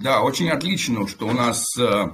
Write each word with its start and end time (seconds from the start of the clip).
Да, 0.00 0.22
очень 0.22 0.48
отлично, 0.48 1.06
что 1.06 1.28
у 1.28 1.32
нас 1.32 1.62
э, 1.78 2.08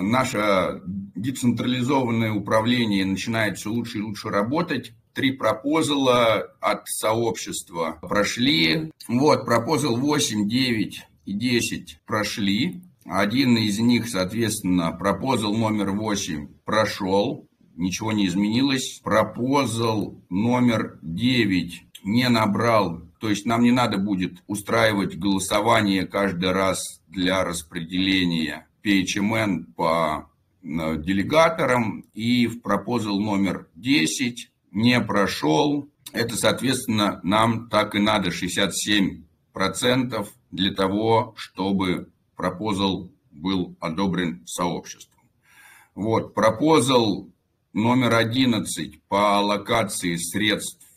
наше 0.00 0.82
децентрализованное 1.14 2.32
управление 2.32 3.04
начинает 3.04 3.56
все 3.56 3.70
лучше 3.70 3.98
и 3.98 4.02
лучше 4.02 4.30
работать. 4.30 4.92
Три 5.14 5.32
пропозала 5.32 6.38
от 6.60 6.88
сообщества 6.88 7.98
прошли. 8.02 8.90
Вот, 9.06 9.44
пропозал 9.44 9.96
8, 9.96 10.48
9 10.48 11.06
и 11.26 11.32
10 11.32 12.00
прошли. 12.04 12.82
Один 13.04 13.56
из 13.56 13.78
них, 13.78 14.08
соответственно, 14.08 14.90
пропозал 14.90 15.54
номер 15.54 15.92
8 15.92 16.48
прошел, 16.64 17.46
ничего 17.76 18.10
не 18.10 18.26
изменилось. 18.26 19.00
Пропозал 19.04 20.20
номер 20.30 20.98
9 21.02 21.84
не 22.02 22.28
набрал, 22.28 23.02
то 23.20 23.28
есть 23.28 23.44
нам 23.44 23.62
не 23.62 23.70
надо 23.70 23.98
будет 23.98 24.42
устраивать 24.46 25.18
голосование 25.18 26.06
каждый 26.06 26.52
раз 26.52 27.02
для 27.06 27.44
распределения 27.44 28.66
PHMN 28.82 29.74
по 29.76 30.30
э, 30.62 30.96
делегаторам. 30.96 32.06
И 32.14 32.46
в 32.46 32.62
пропозал 32.62 33.20
номер 33.20 33.68
10 33.74 34.50
не 34.70 34.98
прошел. 35.02 35.90
Это, 36.12 36.34
соответственно, 36.34 37.20
нам 37.22 37.68
так 37.68 37.94
и 37.94 37.98
надо 37.98 38.30
67% 38.30 40.28
для 40.50 40.74
того, 40.74 41.34
чтобы 41.36 42.08
пропозал 42.36 43.12
был 43.30 43.76
одобрен 43.80 44.46
сообществом. 44.46 45.20
Вот, 45.94 46.32
пропозал 46.32 47.28
номер 47.74 48.14
11 48.14 49.02
по 49.08 49.36
аллокации 49.36 50.16
средств 50.16 50.89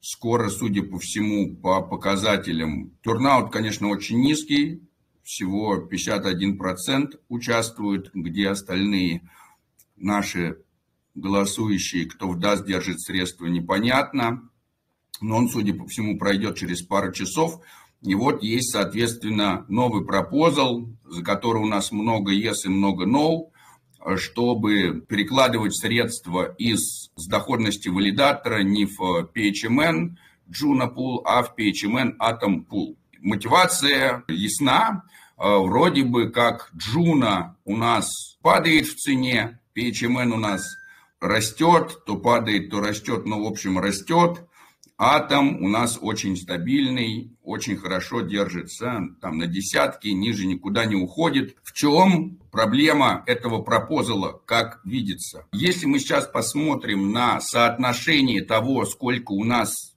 скоро, 0.00 0.48
судя 0.48 0.82
по 0.82 0.98
всему, 0.98 1.56
по 1.56 1.82
показателям. 1.82 2.90
Турнаут, 3.02 3.52
конечно, 3.52 3.88
очень 3.88 4.20
низкий, 4.20 4.82
всего 5.22 5.76
51% 5.88 7.20
участвуют, 7.28 8.10
где 8.14 8.48
остальные 8.48 9.28
наши 9.96 10.58
голосующие, 11.14 12.06
кто 12.06 12.28
в 12.28 12.38
ДАС 12.38 12.64
держит 12.64 13.00
средства, 13.00 13.46
непонятно. 13.46 14.48
Но 15.20 15.36
он, 15.36 15.48
судя 15.48 15.74
по 15.74 15.86
всему, 15.86 16.18
пройдет 16.18 16.56
через 16.56 16.82
пару 16.82 17.12
часов. 17.12 17.60
И 18.02 18.14
вот 18.14 18.42
есть, 18.42 18.72
соответственно, 18.72 19.66
новый 19.68 20.04
пропозал, 20.04 20.88
за 21.04 21.22
который 21.22 21.62
у 21.62 21.66
нас 21.66 21.92
много 21.92 22.34
yes 22.34 22.64
и 22.64 22.68
много 22.68 23.06
no, 23.06 23.50
чтобы 24.16 25.02
перекладывать 25.08 25.76
средства 25.76 26.54
из 26.58 27.10
с 27.16 27.26
доходности 27.26 27.88
валидатора 27.88 28.62
не 28.62 28.86
в 28.86 29.30
PHMN 29.34 30.16
Juno 30.48 30.94
Pool, 30.94 31.22
а 31.24 31.42
в 31.42 31.54
PHMN 31.56 32.16
Atom 32.18 32.64
Pool. 32.66 32.96
Мотивация 33.20 34.24
ясна. 34.28 35.04
Вроде 35.36 36.04
бы 36.04 36.30
как 36.30 36.70
Juno 36.74 37.54
у 37.64 37.76
нас 37.76 38.36
падает 38.42 38.86
в 38.86 38.96
цене, 38.96 39.58
PHMN 39.76 40.32
у 40.32 40.36
нас 40.36 40.62
растет, 41.20 42.04
то 42.04 42.16
падает, 42.16 42.70
то 42.70 42.80
растет, 42.80 43.26
но 43.26 43.42
в 43.42 43.46
общем 43.46 43.78
растет. 43.78 44.46
Атом 44.98 45.62
у 45.62 45.68
нас 45.68 45.98
очень 46.00 46.36
стабильный, 46.36 47.34
очень 47.50 47.76
хорошо 47.76 48.20
держится, 48.20 49.00
там 49.20 49.38
на 49.38 49.46
десятки, 49.46 50.08
ниже 50.08 50.46
никуда 50.46 50.84
не 50.84 50.94
уходит. 50.94 51.56
В 51.64 51.72
чем 51.72 52.38
проблема 52.52 53.24
этого 53.26 53.60
пропозала, 53.60 54.40
как 54.46 54.80
видится? 54.84 55.46
Если 55.52 55.86
мы 55.86 55.98
сейчас 55.98 56.26
посмотрим 56.26 57.10
на 57.10 57.40
соотношение 57.40 58.44
того, 58.44 58.84
сколько 58.86 59.32
у 59.32 59.44
нас 59.44 59.96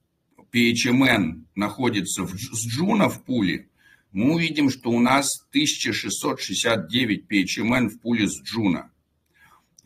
PHMN 0.52 1.44
находится 1.54 2.24
в, 2.24 2.34
с 2.36 2.68
Juno 2.68 3.08
в 3.08 3.24
пуле, 3.24 3.70
мы 4.12 4.36
увидим, 4.36 4.70
что 4.70 4.90
у 4.90 5.00
нас 5.00 5.28
1669 5.50 7.26
PHMN 7.30 7.90
в 7.90 8.00
пуле 8.00 8.28
с 8.28 8.42
Juno. 8.42 8.92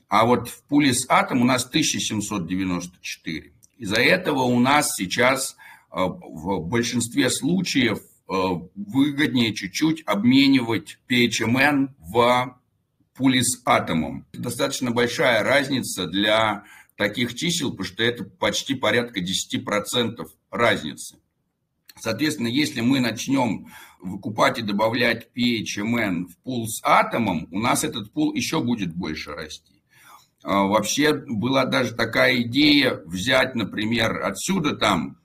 А 0.08 0.26
вот 0.26 0.48
в 0.48 0.64
пуле 0.64 0.94
с 0.94 1.06
Атом 1.10 1.42
у 1.42 1.46
нас 1.46 1.66
1794. 1.66 3.52
Из-за 3.78 3.98
этого 3.98 4.44
у 4.44 4.60
нас 4.60 4.96
сейчас 4.96 5.58
в 5.90 6.60
большинстве 6.68 7.30
случаев 7.30 8.00
э, 8.00 8.34
выгоднее 8.76 9.54
чуть-чуть 9.54 10.04
обменивать 10.06 11.00
PHMN 11.10 11.90
в 12.00 12.60
пули 13.16 13.42
с 13.42 13.62
атомом. 13.66 14.26
Достаточно 14.34 14.92
большая 14.92 15.44
разница 15.44 16.08
для 16.08 16.64
таких 16.96 17.36
чисел, 17.36 17.72
потому 17.72 17.86
что 17.86 18.04
это 18.04 18.24
почти 18.24 18.76
порядка 18.76 19.20
10% 19.22 20.26
разницы. 20.52 21.18
Соответственно, 22.00 22.48
если 22.48 22.82
мы 22.82 23.00
начнем 23.00 23.68
выкупать 24.00 24.60
и 24.60 24.64
добавлять 24.64 25.30
PHMN 25.36 26.26
в 26.28 26.38
пул 26.44 26.68
с 26.68 26.82
атомом, 26.84 27.48
у 27.52 27.60
нас 27.60 27.84
этот 27.84 28.12
пул 28.12 28.34
еще 28.34 28.62
будет 28.62 28.94
больше 28.94 29.32
расти. 29.32 29.82
А, 30.44 30.64
вообще 30.64 31.14
была 31.14 31.66
даже 31.66 31.94
такая 31.96 32.42
идея 32.44 33.02
взять, 33.06 33.56
например, 33.56 34.24
отсюда 34.24 34.76
там 34.76 35.18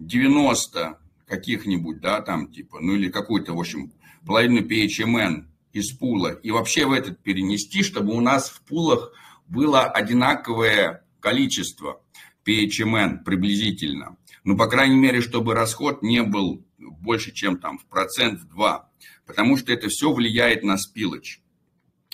90 0.00 0.98
каких-нибудь, 1.26 2.00
да, 2.00 2.20
там 2.22 2.50
типа, 2.50 2.80
ну 2.80 2.94
или 2.94 3.08
какую-то, 3.08 3.54
в 3.54 3.60
общем, 3.60 3.92
половину 4.26 4.62
PHMN 4.62 5.44
из 5.72 5.92
пула 5.92 6.32
и 6.32 6.50
вообще 6.50 6.86
в 6.86 6.92
этот 6.92 7.22
перенести, 7.22 7.82
чтобы 7.82 8.14
у 8.14 8.20
нас 8.20 8.48
в 8.48 8.62
пулах 8.62 9.12
было 9.46 9.84
одинаковое 9.84 11.04
количество 11.20 12.00
PHMN 12.44 13.24
приблизительно. 13.24 14.16
Ну, 14.42 14.56
по 14.56 14.66
крайней 14.66 14.96
мере, 14.96 15.20
чтобы 15.20 15.54
расход 15.54 16.02
не 16.02 16.22
был 16.22 16.64
больше, 16.78 17.32
чем 17.32 17.58
там 17.58 17.78
в 17.78 17.84
процент, 17.86 18.40
в 18.40 18.48
два. 18.48 18.88
Потому 19.26 19.56
что 19.56 19.72
это 19.72 19.88
все 19.88 20.12
влияет 20.12 20.64
на 20.64 20.78
спилоч. 20.78 21.40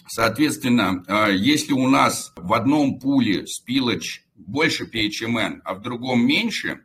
Соответственно, 0.09 1.05
э, 1.07 1.37
если 1.37 1.73
у 1.73 1.89
нас 1.89 2.33
в 2.37 2.53
одном 2.53 2.99
пуле 2.99 3.47
спилоч 3.47 4.23
больше 4.35 4.85
PHMN, 4.85 5.61
а 5.65 5.75
в 5.75 5.83
другом 5.83 6.27
меньше, 6.27 6.81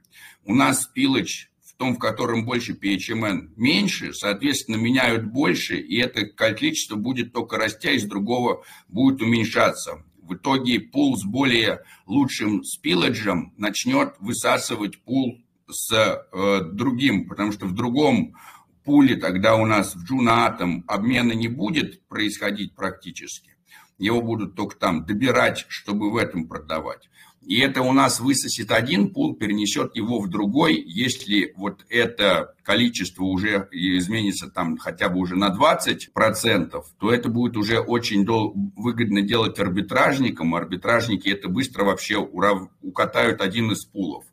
у 0.46 0.56
нас 0.56 0.84
спилоч 0.84 1.50
в 1.64 1.76
том, 1.78 1.96
в 1.96 2.00
котором 2.00 2.46
больше 2.46 2.74
PHMN 2.74 3.54
меньше, 3.56 4.14
соответственно, 4.14 4.76
меняют 4.76 5.26
больше, 5.26 5.78
и 5.78 5.98
это 5.98 6.26
количество 6.26 6.96
будет 6.96 7.34
только 7.34 7.58
растя, 7.58 7.92
из 7.92 8.04
другого 8.06 8.64
будет 8.88 9.22
уменьшаться. 9.22 10.04
В 10.22 10.36
итоге 10.36 10.80
пул 10.80 11.18
с 11.18 11.24
более 11.24 11.82
лучшим 12.06 12.64
спилоджем 12.64 13.54
начнет 13.58 14.14
высасывать 14.20 15.02
пул 15.04 15.44
с 15.68 15.92
э, 15.92 16.62
другим, 16.72 17.28
потому 17.28 17.52
что 17.52 17.66
в 17.66 17.74
другом 17.74 18.36
пули 18.84 19.16
тогда 19.16 19.56
у 19.56 19.66
нас 19.66 19.96
в 19.96 20.04
джунаатом 20.04 20.84
обмена 20.88 21.34
не 21.34 21.48
будет 21.48 22.08
происходить 22.08 22.76
практически. 22.76 23.56
Его 23.98 24.22
будут 24.22 24.56
только 24.56 24.78
там 24.78 25.06
добирать, 25.06 25.66
чтобы 25.68 26.12
в 26.12 26.18
этом 26.18 26.48
продавать. 26.48 27.10
И 27.46 27.58
это 27.58 27.82
у 27.82 27.92
нас 27.92 28.20
высосет 28.20 28.72
один 28.72 29.10
пул, 29.10 29.36
перенесет 29.36 29.96
его 29.96 30.20
в 30.20 30.30
другой. 30.30 30.76
Если 30.76 31.54
вот 31.56 31.84
это 31.90 32.54
количество 32.64 33.24
уже 33.24 33.68
изменится 33.72 34.48
там 34.48 34.78
хотя 34.78 35.10
бы 35.10 35.20
уже 35.20 35.36
на 35.36 35.50
20%, 35.50 36.84
то 37.00 37.12
это 37.12 37.30
будет 37.30 37.58
уже 37.58 37.80
очень 37.80 38.26
дол- 38.26 38.54
выгодно 38.76 39.22
делать 39.22 39.60
арбитражникам. 39.60 40.54
Арбитражники 40.54 41.30
это 41.30 41.50
быстро 41.50 41.84
вообще 41.84 42.16
урав- 42.16 42.70
укатают 42.82 43.42
один 43.42 43.72
из 43.72 43.86
пулов. 43.86 44.24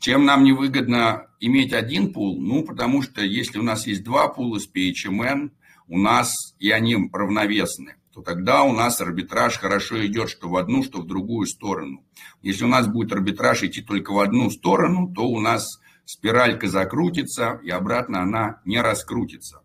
Чем 0.00 0.24
нам 0.24 0.42
невыгодно 0.42 1.26
иметь 1.38 1.74
один 1.74 2.14
пул? 2.14 2.40
Ну, 2.40 2.64
потому 2.64 3.02
что 3.02 3.22
если 3.22 3.58
у 3.58 3.62
нас 3.62 3.86
есть 3.86 4.04
два 4.04 4.28
пула 4.28 4.58
с 4.58 4.66
PHMN, 4.66 5.50
у 5.86 5.98
нас 5.98 6.34
и 6.58 6.70
они 6.70 6.96
равновесны, 7.12 7.96
то 8.12 8.22
тогда 8.22 8.62
у 8.62 8.72
нас 8.72 9.00
арбитраж 9.00 9.58
хорошо 9.58 10.04
идет 10.06 10.28
что 10.28 10.48
в 10.48 10.56
одну, 10.56 10.82
что 10.82 11.00
в 11.00 11.06
другую 11.06 11.46
сторону. 11.46 12.04
Если 12.42 12.64
у 12.64 12.68
нас 12.68 12.86
будет 12.86 13.12
арбитраж 13.12 13.62
идти 13.62 13.82
только 13.82 14.12
в 14.12 14.18
одну 14.18 14.50
сторону, 14.50 15.12
то 15.14 15.26
у 15.26 15.40
нас 15.40 15.80
спиралька 16.04 16.68
закрутится, 16.68 17.60
и 17.62 17.70
обратно 17.70 18.22
она 18.22 18.60
не 18.64 18.80
раскрутится. 18.80 19.62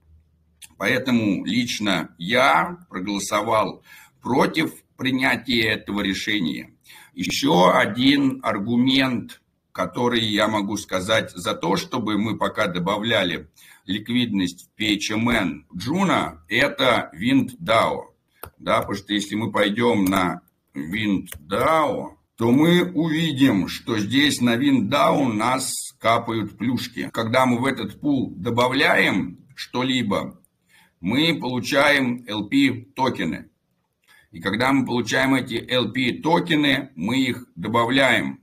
Поэтому 0.77 1.43
лично 1.45 2.15
я 2.17 2.77
проголосовал 2.89 3.83
против 4.21 4.71
принятия 4.95 5.63
этого 5.63 6.01
решения. 6.01 6.73
Еще 7.13 7.71
один 7.71 8.39
аргумент 8.43 9.41
который 9.77 10.21
я 10.21 10.47
могу 10.47 10.75
сказать 10.75 11.29
за 11.35 11.53
то, 11.53 11.77
чтобы 11.77 12.17
мы 12.17 12.35
пока 12.35 12.65
добавляли 12.65 13.47
ликвидность 13.85 14.67
в 14.67 14.81
PHMN 14.81 15.65
Juno, 15.71 16.39
это 16.49 17.11
WindDAO. 17.13 18.16
Да, 18.57 18.79
потому 18.79 18.95
что 18.95 19.13
если 19.13 19.35
мы 19.35 19.51
пойдем 19.51 20.05
на 20.05 20.41
WindDAO, 20.75 22.15
то 22.37 22.51
мы 22.51 22.91
увидим, 22.91 23.67
что 23.67 23.97
здесь 23.97 24.41
на 24.41 24.55
WindDAO 24.55 25.17
у 25.17 25.33
нас 25.33 25.73
капают 25.99 26.57
плюшки. 26.57 27.09
Когда 27.11 27.45
мы 27.45 27.59
в 27.59 27.65
этот 27.65 27.99
пул 27.99 28.33
добавляем 28.35 29.39
что-либо, 29.55 30.39
мы 30.99 31.37
получаем 31.39 32.23
LP 32.27 32.93
токены. 32.93 33.49
И 34.31 34.39
когда 34.39 34.71
мы 34.71 34.85
получаем 34.85 35.35
эти 35.35 35.55
LP 35.55 36.21
токены, 36.21 36.91
мы 36.95 37.21
их 37.21 37.45
добавляем 37.55 38.39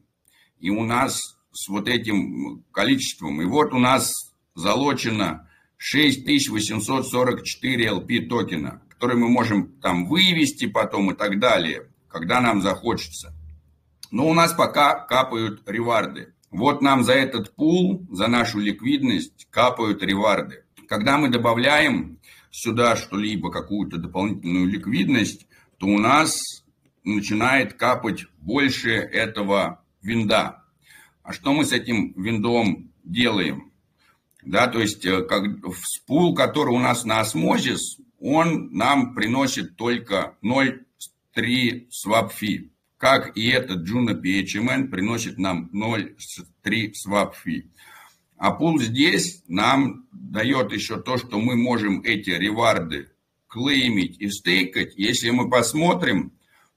и 0.64 0.70
у 0.70 0.82
нас 0.82 1.36
с 1.52 1.68
вот 1.68 1.88
этим 1.88 2.64
количеством, 2.72 3.40
и 3.42 3.44
вот 3.44 3.74
у 3.74 3.78
нас 3.78 4.32
залочено 4.54 5.46
6844 5.76 7.86
LP 7.86 8.26
токена, 8.28 8.80
которые 9.04 9.20
мы 9.20 9.28
можем 9.28 9.66
там 9.82 10.06
вывести 10.06 10.64
потом 10.64 11.10
и 11.10 11.14
так 11.14 11.38
далее, 11.38 11.90
когда 12.08 12.40
нам 12.40 12.62
захочется. 12.62 13.34
Но 14.10 14.26
у 14.26 14.32
нас 14.32 14.54
пока 14.54 14.94
капают 14.94 15.62
реварды. 15.68 16.32
Вот 16.50 16.80
нам 16.80 17.04
за 17.04 17.12
этот 17.12 17.54
пул, 17.54 18.06
за 18.10 18.28
нашу 18.28 18.60
ликвидность 18.60 19.46
капают 19.50 20.02
реварды. 20.02 20.64
Когда 20.88 21.18
мы 21.18 21.28
добавляем 21.28 22.18
сюда 22.50 22.96
что-либо, 22.96 23.50
какую-то 23.50 23.98
дополнительную 23.98 24.68
ликвидность, 24.68 25.46
то 25.76 25.86
у 25.86 25.98
нас 25.98 26.40
начинает 27.04 27.74
капать 27.74 28.24
больше 28.38 28.92
этого 28.92 29.84
винда. 30.00 30.64
А 31.22 31.34
что 31.34 31.52
мы 31.52 31.66
с 31.66 31.72
этим 31.72 32.14
виндом 32.16 32.90
делаем? 33.04 33.70
Да, 34.42 34.66
то 34.66 34.80
есть 34.80 35.04
э, 35.04 35.22
как, 35.24 35.44
пул, 36.06 36.34
который 36.34 36.74
у 36.74 36.78
нас 36.78 37.04
на 37.04 37.20
осмозис, 37.20 37.98
он 38.24 38.70
нам 38.72 39.14
приносит 39.14 39.76
только 39.76 40.38
0,3 40.42 41.88
swap 41.90 42.30
fee. 42.40 42.70
Как 42.96 43.36
и 43.36 43.48
этот 43.48 43.86
Juno 43.86 44.18
PHMN 44.18 44.88
приносит 44.88 45.36
нам 45.36 45.68
0,3 45.74 46.92
swap 47.06 47.34
fee. 47.44 47.64
А 48.38 48.52
пул 48.52 48.80
здесь 48.80 49.42
нам 49.46 50.06
дает 50.10 50.72
еще 50.72 50.98
то, 51.02 51.18
что 51.18 51.38
мы 51.38 51.54
можем 51.54 52.00
эти 52.00 52.30
реварды 52.30 53.10
клеймить 53.46 54.18
и 54.18 54.30
стейкать. 54.30 54.94
Если 54.96 55.28
мы 55.28 55.50
посмотрим, 55.50 56.32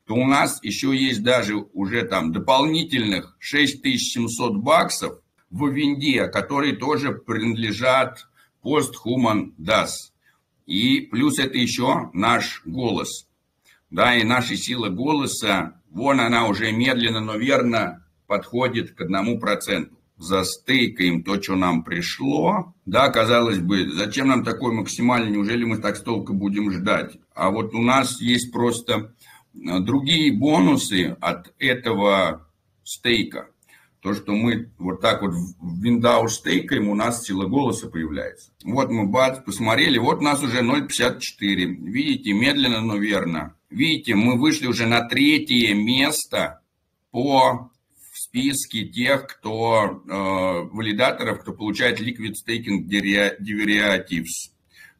то 0.05 0.15
у 0.15 0.25
нас 0.25 0.61
еще 0.63 0.93
есть 0.93 1.23
даже 1.23 1.55
уже 1.55 2.03
там 2.03 2.33
дополнительных 2.33 3.37
6700 3.39 4.57
баксов 4.57 5.21
в 5.49 5.69
винде, 5.69 6.27
которые 6.27 6.75
тоже 6.75 7.13
принадлежат 7.13 8.27
Post-Human 8.61 9.53
DAS. 9.57 10.11
И 10.67 11.01
плюс 11.01 11.39
это 11.39 11.57
еще 11.57 12.11
наш 12.13 12.61
голос. 12.65 13.27
Да, 13.89 14.15
и 14.15 14.23
наша 14.23 14.55
сила 14.55 14.89
голоса, 14.89 15.81
вон 15.89 16.19
она 16.19 16.47
уже 16.47 16.71
медленно, 16.71 17.21
но 17.21 17.35
верно 17.35 18.05
подходит 18.27 18.91
к 18.91 19.01
одному 19.01 19.39
проценту. 19.39 19.97
Застейкаем 20.17 21.23
то, 21.23 21.41
что 21.41 21.55
нам 21.55 21.83
пришло. 21.83 22.75
Да, 22.85 23.09
казалось 23.09 23.59
бы, 23.59 23.89
зачем 23.89 24.27
нам 24.27 24.43
такой 24.43 24.73
максимальный, 24.73 25.31
неужели 25.31 25.63
мы 25.63 25.77
так 25.77 25.95
столько 25.95 26.33
будем 26.33 26.71
ждать? 26.71 27.17
А 27.33 27.49
вот 27.49 27.73
у 27.73 27.81
нас 27.81 28.21
есть 28.21 28.51
просто 28.51 29.13
Э, 29.65 29.79
другие 29.79 30.31
бонусы 30.31 31.17
от 31.19 31.53
этого 31.59 32.47
стейка. 32.83 33.49
То, 34.07 34.13
что 34.13 34.31
мы 34.31 34.71
вот 34.77 35.01
так 35.01 35.21
вот 35.21 35.33
в 35.33 35.83
виндау 35.83 36.29
стейкаем, 36.29 36.87
у 36.87 36.95
нас 36.95 37.25
сила 37.25 37.45
голоса 37.45 37.89
появляется. 37.89 38.51
Вот 38.63 38.89
мы 38.89 39.05
бац, 39.05 39.39
посмотрели, 39.43 39.97
вот 39.97 40.19
у 40.19 40.21
нас 40.21 40.41
уже 40.41 40.61
0,54. 40.61 41.19
Видите, 41.41 42.31
медленно, 42.31 42.79
но 42.79 42.95
верно. 42.95 43.57
Видите, 43.69 44.15
мы 44.15 44.39
вышли 44.39 44.67
уже 44.67 44.85
на 44.85 45.01
третье 45.09 45.73
место 45.73 46.61
по 47.11 47.69
списке 48.13 48.85
тех, 48.85 49.27
кто 49.27 49.83
э, 50.07 50.73
валидаторов, 50.73 51.41
кто 51.41 51.51
получает 51.51 51.99
liquid 51.99 52.35
staking 52.41 52.87
derivatives. 52.87 54.53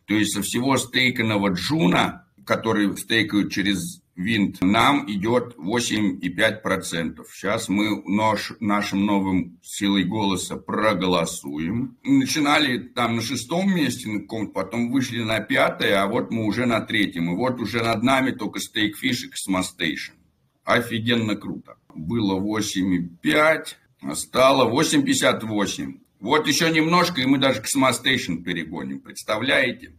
То 0.05 0.15
есть 0.15 0.33
со 0.33 0.41
всего 0.41 0.75
стейканного 0.75 1.53
джуна, 1.53 2.27
который 2.45 2.97
стейкают 2.97 3.53
через 3.53 4.01
винт, 4.17 4.61
нам 4.61 5.09
идет 5.09 5.55
8,5%. 5.57 7.23
Сейчас 7.31 7.69
мы 7.69 8.03
наш, 8.05 8.51
нашим 8.59 9.05
новым 9.05 9.59
силой 9.61 10.03
голоса 10.03 10.57
проголосуем. 10.57 11.97
Начинали 12.03 12.79
там 12.79 13.15
на 13.15 13.21
шестом 13.21 13.73
месте, 13.73 14.09
потом 14.53 14.91
вышли 14.91 15.23
на 15.23 15.39
пятое, 15.39 16.01
а 16.01 16.07
вот 16.07 16.31
мы 16.31 16.45
уже 16.45 16.65
на 16.65 16.81
третьем. 16.81 17.31
И 17.31 17.35
вот 17.35 17.61
уже 17.61 17.83
над 17.83 18.03
нами 18.03 18.31
только 18.31 18.59
Steakfish 18.59 19.27
и 19.27 19.29
Cosmostation. 19.29 20.15
Офигенно 20.65 21.35
круто. 21.35 21.77
Было 21.93 22.39
8,5, 22.39 24.15
стало 24.15 24.69
8,58. 24.69 25.99
Вот 26.19 26.47
еще 26.47 26.71
немножко, 26.71 27.21
и 27.21 27.25
мы 27.25 27.37
даже 27.37 27.61
Cosmostation 27.61 28.43
перегоним. 28.43 28.99
Представляете? 28.99 29.93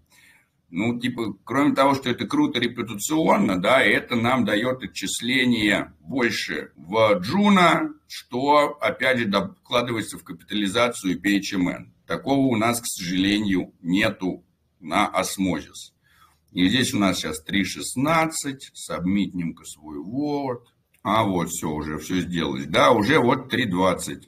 Ну, 0.71 1.01
типа, 1.01 1.35
кроме 1.45 1.75
того, 1.75 1.95
что 1.95 2.11
это 2.11 2.27
круто 2.27 2.61
репутационно, 2.61 3.61
да, 3.61 3.83
это 3.83 4.17
нам 4.17 4.45
дает 4.45 4.83
отчисление 4.83 5.95
больше 6.01 6.73
в 6.77 7.21
Juno, 7.21 7.95
что, 8.07 8.77
опять 8.81 9.19
же, 9.19 9.25
докладывается 9.25 10.19
в 10.19 10.25
капитализацию 10.25 11.21
PHMN. 11.21 11.93
Такого 12.07 12.49
у 12.49 12.57
нас, 12.57 12.81
к 12.81 12.87
сожалению, 12.87 13.73
нету 13.81 14.45
на 14.79 15.07
Osmosis. 15.07 15.95
И 16.53 16.69
здесь 16.69 16.93
у 16.93 16.99
нас 16.99 17.19
сейчас 17.19 17.43
3.16, 17.47 18.59
сабмитнем-ка 18.75 19.65
свой 19.65 19.99
Word. 19.99 20.65
А 21.03 21.25
вот 21.25 21.49
все, 21.49 21.71
уже 21.71 21.99
все 21.99 22.21
сделалось. 22.21 22.67
Да, 22.67 22.91
уже 22.91 23.19
вот 23.19 23.53
3.20. 23.53 24.25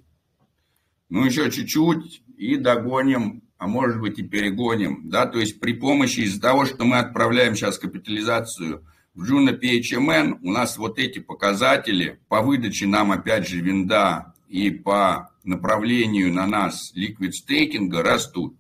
Ну, 1.11 1.25
еще 1.27 1.51
чуть-чуть 1.51 2.23
и 2.37 2.57
догоним 2.57 3.43
а 3.61 3.67
может 3.67 4.01
быть 4.01 4.19
и 4.19 4.23
перегоним. 4.23 5.11
Да? 5.11 5.27
То 5.27 5.39
есть 5.39 5.61
при 5.61 5.75
помощи 5.75 6.21
из-за 6.21 6.41
того, 6.41 6.65
что 6.65 6.85
мы 6.85 6.97
отправляем 6.97 7.55
сейчас 7.55 7.79
капитализацию 7.79 8.87
в 9.15 9.31
Juno 9.31 9.55
PHMN, 9.61 10.39
у 10.43 10.51
нас 10.51 10.79
вот 10.79 10.99
эти 10.99 11.19
показатели 11.19 12.19
по 12.29 12.41
выдаче 12.41 12.87
нам 12.87 13.13
опять 13.13 13.47
же 13.47 13.61
винда 13.61 14.35
и 14.49 14.71
по 14.71 15.31
направлению 15.45 16.33
на 16.33 16.47
нас 16.47 16.91
ликвид 16.95 17.35
стейкинга 17.35 18.03
растут. 18.03 18.57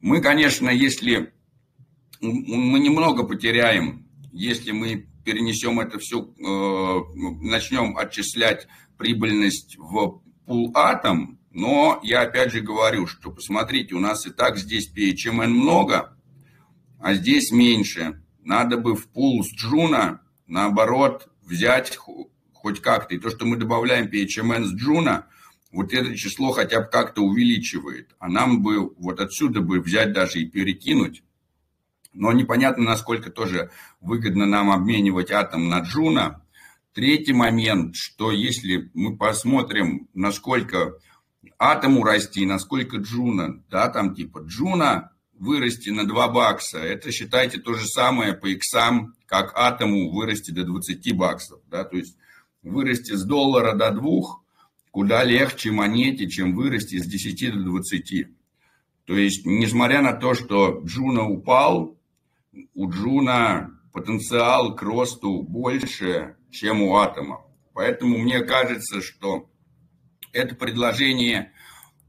Мы, 0.00 0.22
конечно, 0.22 0.70
если 0.70 1.34
мы 2.22 2.78
немного 2.80 3.22
потеряем, 3.22 4.08
если 4.32 4.72
мы 4.72 5.08
перенесем 5.26 5.78
это 5.78 5.98
все, 5.98 6.22
э, 6.22 7.00
начнем 7.42 7.98
отчислять 7.98 8.66
прибыльность 8.96 9.76
в 9.76 10.22
пул 10.46 10.70
атом, 10.74 11.38
но 11.56 12.00
я 12.02 12.20
опять 12.20 12.52
же 12.52 12.60
говорю, 12.60 13.06
что 13.06 13.30
посмотрите, 13.30 13.94
у 13.94 13.98
нас 13.98 14.26
и 14.26 14.30
так 14.30 14.58
здесь 14.58 14.92
PHMN 14.94 15.48
много, 15.48 16.14
а 17.00 17.14
здесь 17.14 17.50
меньше. 17.50 18.22
Надо 18.44 18.76
бы 18.76 18.94
в 18.94 19.08
пул 19.08 19.42
с 19.42 19.50
Juno, 19.54 20.20
наоборот, 20.46 21.30
взять 21.40 21.96
хоть 21.96 22.82
как-то. 22.82 23.14
И 23.14 23.18
то, 23.18 23.30
что 23.30 23.46
мы 23.46 23.56
добавляем 23.56 24.04
PHMN 24.04 24.64
с 24.64 24.74
Juno, 24.74 25.28
вот 25.72 25.94
это 25.94 26.14
число 26.14 26.52
хотя 26.52 26.82
бы 26.82 26.88
как-то 26.88 27.22
увеличивает. 27.22 28.14
А 28.18 28.28
нам 28.28 28.62
бы 28.62 28.92
вот 28.94 29.18
отсюда 29.18 29.62
бы 29.62 29.80
взять 29.80 30.12
даже 30.12 30.40
и 30.40 30.50
перекинуть. 30.50 31.22
Но 32.12 32.32
непонятно, 32.32 32.84
насколько 32.84 33.30
тоже 33.30 33.70
выгодно 34.02 34.44
нам 34.44 34.70
обменивать 34.70 35.30
атом 35.30 35.70
на 35.70 35.80
Juno. 35.80 36.44
Третий 36.92 37.32
момент, 37.32 37.96
что 37.96 38.30
если 38.30 38.90
мы 38.92 39.16
посмотрим, 39.16 40.10
насколько 40.12 40.98
атому 41.58 42.04
расти, 42.04 42.46
насколько 42.46 42.98
Juno, 42.98 43.62
да, 43.70 43.88
там 43.88 44.14
типа 44.14 44.40
Juno 44.46 45.12
вырасти 45.34 45.90
на 45.90 46.06
2 46.06 46.28
бакса, 46.28 46.78
это 46.78 47.12
считайте 47.12 47.58
то 47.58 47.74
же 47.74 47.86
самое 47.86 48.34
по 48.34 48.46
иксам, 48.46 49.14
как 49.26 49.52
атому 49.54 50.10
вырасти 50.10 50.50
до 50.50 50.64
20 50.64 51.16
баксов, 51.16 51.60
да, 51.70 51.84
то 51.84 51.96
есть 51.96 52.16
вырасти 52.62 53.12
с 53.12 53.24
доллара 53.24 53.74
до 53.74 53.90
2 53.90 54.46
куда 54.96 55.24
легче 55.24 55.72
монете, 55.72 56.26
чем 56.26 56.56
вырасти 56.56 56.96
с 56.96 57.06
10 57.06 57.52
до 57.52 57.64
20. 57.64 58.28
То 59.04 59.14
есть, 59.14 59.44
несмотря 59.44 60.00
на 60.00 60.14
то, 60.14 60.32
что 60.32 60.80
Juno 60.86 61.28
упал, 61.28 61.98
у 62.74 62.90
Juno 62.90 63.78
потенциал 63.92 64.74
к 64.74 64.80
росту 64.80 65.42
больше, 65.42 66.36
чем 66.50 66.80
у 66.80 66.96
атома. 66.96 67.44
Поэтому 67.74 68.16
мне 68.16 68.40
кажется, 68.40 69.02
что 69.02 69.50
это 70.32 70.54
предложение 70.54 71.52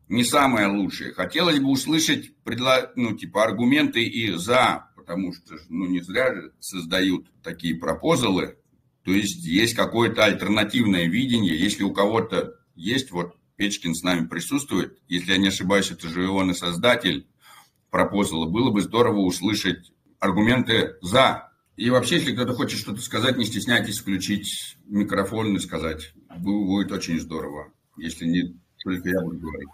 не 0.10 0.24
самое 0.24 0.68
лучшее. 0.68 1.14
Хотелось 1.14 1.60
бы 1.60 1.70
услышать 1.70 2.36
предло... 2.44 2.92
ну, 2.96 3.16
типа, 3.16 3.44
аргументы 3.44 4.04
и 4.04 4.32
за, 4.34 4.90
потому 4.96 5.34
что 5.34 5.56
ну, 5.70 5.86
не 5.86 6.02
зря 6.02 6.34
создают 6.60 7.28
такие 7.44 7.76
пропозалы. 7.76 8.58
То 9.04 9.12
есть 9.12 9.46
есть 9.46 9.76
какое-то 9.76 10.26
альтернативное 10.26 11.08
видение. 11.08 11.58
Если 11.58 11.84
у 11.84 11.94
кого-то 11.94 12.56
есть, 12.76 13.12
вот 13.12 13.36
Печкин 13.56 13.96
с 13.96 14.04
нами 14.04 14.28
присутствует, 14.28 14.98
если 15.08 15.32
я 15.32 15.38
не 15.38 15.48
ошибаюсь, 15.48 15.92
это 15.92 16.08
же 16.08 16.30
он 16.30 16.52
и 16.52 16.54
создатель 16.54 17.28
пропозала, 17.90 18.48
было 18.48 18.70
бы 18.72 18.82
здорово 18.82 19.20
услышать 19.20 19.92
аргументы 20.20 20.96
за. 21.02 21.52
И 21.76 21.90
вообще, 21.90 22.16
если 22.16 22.34
кто-то 22.34 22.54
хочет 22.54 22.80
что-то 22.80 23.02
сказать, 23.02 23.38
не 23.38 23.46
стесняйтесь 23.46 24.00
включить 24.00 24.78
микрофон 24.86 25.56
и 25.56 25.60
сказать. 25.60 26.14
Будет 26.38 26.92
очень 26.92 27.20
здорово 27.20 27.72
если 27.98 28.26
не 28.26 28.56
только 28.84 29.10
я 29.10 29.22
буду 29.22 29.38
говорить. 29.40 29.70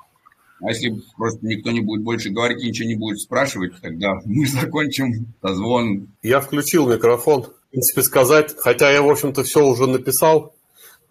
А 0.62 0.70
если 0.70 1.02
просто 1.18 1.46
никто 1.46 1.72
не 1.72 1.82
будет 1.82 2.04
больше 2.04 2.30
говорить 2.30 2.64
и 2.64 2.68
ничего 2.68 2.88
не 2.88 2.96
будет 2.96 3.20
спрашивать, 3.20 3.74
тогда 3.82 4.20
мы 4.26 4.48
закончим 4.48 5.34
созвон. 5.42 6.08
Я 6.22 6.40
включил 6.40 6.88
микрофон. 6.88 7.44
В 7.44 7.72
принципе, 7.72 8.04
сказать, 8.04 8.56
хотя 8.58 8.92
я, 8.92 9.02
в 9.02 9.10
общем-то, 9.10 9.44
все 9.44 9.66
уже 9.66 9.88
написал 9.88 10.56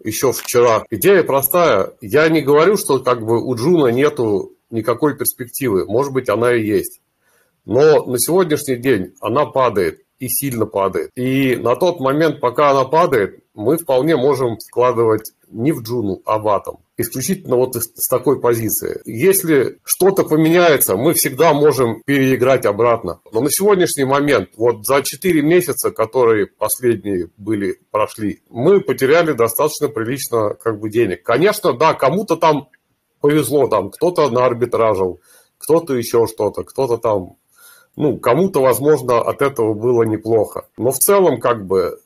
еще 0.03 0.31
вчера. 0.31 0.85
Идея 0.89 1.23
простая. 1.23 1.93
Я 2.01 2.27
не 2.29 2.41
говорю, 2.41 2.77
что 2.77 2.99
как 2.99 3.23
бы 3.23 3.43
у 3.43 3.55
Джуна 3.55 3.87
нету 3.87 4.53
никакой 4.69 5.15
перспективы. 5.15 5.85
Может 5.85 6.13
быть, 6.13 6.29
она 6.29 6.53
и 6.53 6.65
есть. 6.65 7.01
Но 7.65 8.05
на 8.05 8.17
сегодняшний 8.17 8.77
день 8.77 9.13
она 9.21 9.45
падает 9.45 10.01
и 10.19 10.27
сильно 10.27 10.65
падает. 10.65 11.11
И 11.15 11.55
на 11.55 11.75
тот 11.75 11.99
момент, 11.99 12.39
пока 12.39 12.71
она 12.71 12.85
падает, 12.85 13.42
мы 13.53 13.77
вполне 13.77 14.15
можем 14.15 14.57
вкладывать 14.57 15.31
не 15.49 15.71
в 15.71 15.81
джуну, 15.81 16.21
а 16.25 16.39
в 16.39 16.47
атом. 16.47 16.79
Исключительно 16.97 17.55
вот 17.55 17.75
с 17.75 18.07
такой 18.07 18.39
позиции. 18.39 19.01
Если 19.05 19.79
что-то 19.83 20.23
поменяется, 20.23 20.95
мы 20.95 21.13
всегда 21.13 21.53
можем 21.53 22.01
переиграть 22.05 22.65
обратно. 22.65 23.21
Но 23.31 23.41
на 23.41 23.49
сегодняшний 23.49 24.05
момент, 24.05 24.49
вот 24.57 24.85
за 24.85 25.01
4 25.03 25.41
месяца, 25.41 25.91
которые 25.91 26.47
последние 26.47 27.29
были, 27.37 27.79
прошли, 27.91 28.41
мы 28.49 28.79
потеряли 28.81 29.33
достаточно 29.33 29.87
прилично 29.87 30.55
как 30.55 30.79
бы 30.79 30.89
денег. 30.89 31.23
Конечно, 31.23 31.73
да, 31.73 31.93
кому-то 31.93 32.35
там 32.35 32.69
повезло, 33.21 33.67
там 33.67 33.89
кто-то 33.89 34.29
на 34.29 34.45
арбитражил, 34.45 35.21
кто-то 35.57 35.93
еще 35.95 36.27
что-то, 36.27 36.63
кто-то 36.63 36.97
там 36.97 37.37
ну, 37.95 38.17
кому-то, 38.17 38.59
возможно, 38.59 39.21
от 39.21 39.41
этого 39.41 39.73
было 39.73 40.03
неплохо. 40.03 40.65
Но 40.77 40.91
в 40.91 40.97
целом, 40.97 41.39
как 41.39 41.67
бы, 41.67 41.99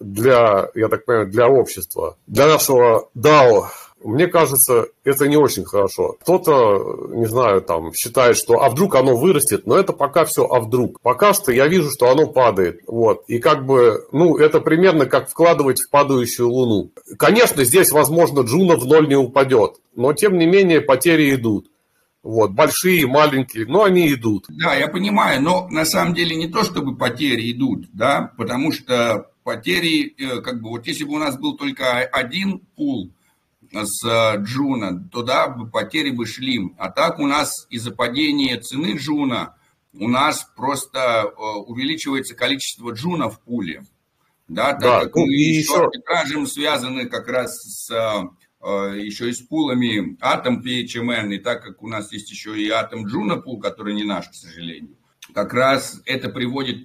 для, 0.00 0.70
я 0.74 0.88
так 0.88 1.04
понимаю, 1.04 1.30
для 1.30 1.48
общества, 1.48 2.16
для 2.26 2.46
нашего 2.46 3.08
DAO, 3.16 3.66
мне 4.02 4.28
кажется, 4.28 4.86
это 5.04 5.28
не 5.28 5.36
очень 5.36 5.64
хорошо. 5.64 6.16
Кто-то, 6.22 7.10
не 7.10 7.26
знаю, 7.26 7.60
там, 7.60 7.92
считает, 7.92 8.36
что 8.36 8.62
а 8.62 8.70
вдруг 8.70 8.94
оно 8.94 9.16
вырастет, 9.16 9.66
но 9.66 9.76
это 9.76 9.92
пока 9.92 10.24
все 10.24 10.46
а 10.46 10.60
вдруг. 10.60 11.00
Пока 11.02 11.34
что 11.34 11.52
я 11.52 11.66
вижу, 11.66 11.90
что 11.90 12.10
оно 12.10 12.26
падает. 12.26 12.80
Вот. 12.86 13.24
И 13.28 13.38
как 13.38 13.66
бы, 13.66 14.06
ну, 14.12 14.36
это 14.36 14.60
примерно 14.60 15.06
как 15.06 15.28
вкладывать 15.28 15.80
в 15.80 15.90
падающую 15.90 16.48
луну. 16.48 16.90
Конечно, 17.18 17.64
здесь, 17.64 17.92
возможно, 17.92 18.40
Juno 18.40 18.76
в 18.76 18.86
ноль 18.86 19.08
не 19.08 19.16
упадет, 19.16 19.76
но 19.94 20.12
тем 20.12 20.38
не 20.38 20.46
менее 20.46 20.80
потери 20.80 21.34
идут. 21.34 21.66
Вот, 22.22 22.50
большие, 22.50 23.06
маленькие, 23.06 23.64
но 23.66 23.84
они 23.84 24.12
идут. 24.12 24.44
Да, 24.48 24.74
я 24.74 24.88
понимаю, 24.88 25.40
но 25.42 25.68
на 25.70 25.86
самом 25.86 26.14
деле 26.14 26.36
не 26.36 26.48
то, 26.48 26.64
чтобы 26.64 26.94
потери 26.94 27.50
идут, 27.50 27.86
да, 27.94 28.32
потому 28.36 28.72
что 28.72 29.29
потери, 29.42 30.14
э, 30.18 30.40
как 30.40 30.60
бы, 30.60 30.70
вот 30.70 30.86
если 30.86 31.04
бы 31.04 31.14
у 31.14 31.18
нас 31.18 31.38
был 31.38 31.56
только 31.56 32.00
один 32.00 32.60
пул 32.76 33.12
с 33.72 34.04
э, 34.04 34.42
Juno, 34.42 35.08
то 35.10 35.22
да, 35.22 35.48
потери 35.48 36.10
бы 36.10 36.26
шли. 36.26 36.72
А 36.78 36.90
так 36.90 37.18
у 37.18 37.26
нас 37.26 37.66
из-за 37.70 37.92
падения 37.92 38.60
цены 38.60 38.96
Juno 38.96 39.56
у 39.92 40.08
нас 40.08 40.48
просто 40.56 41.24
э, 41.24 41.40
увеличивается 41.66 42.34
количество 42.34 42.92
Juno 42.92 43.28
в 43.28 43.40
пуле. 43.40 43.84
Да, 44.48 44.72
так 44.72 44.80
да, 44.80 45.00
как 45.04 45.14
ну, 45.14 45.26
мы 45.26 45.32
еще 45.32 45.84
арбитражем 45.84 46.46
связаны 46.46 47.06
как 47.06 47.28
раз 47.28 47.54
с 47.62 48.28
еще 48.62 49.30
и 49.30 49.32
с 49.32 49.40
пулами 49.40 50.18
Atom 50.20 50.60
PHMN, 50.60 51.32
и 51.32 51.38
так 51.38 51.62
как 51.62 51.82
у 51.82 51.88
нас 51.88 52.12
есть 52.12 52.30
еще 52.30 52.60
и 52.60 52.68
Atom 52.68 53.06
Juno 53.06 53.40
пул, 53.40 53.58
который 53.58 53.94
не 53.94 54.04
наш, 54.04 54.28
к 54.28 54.34
сожалению, 54.34 54.98
как 55.32 55.54
раз 55.54 56.02
это 56.04 56.28
приводит 56.28 56.84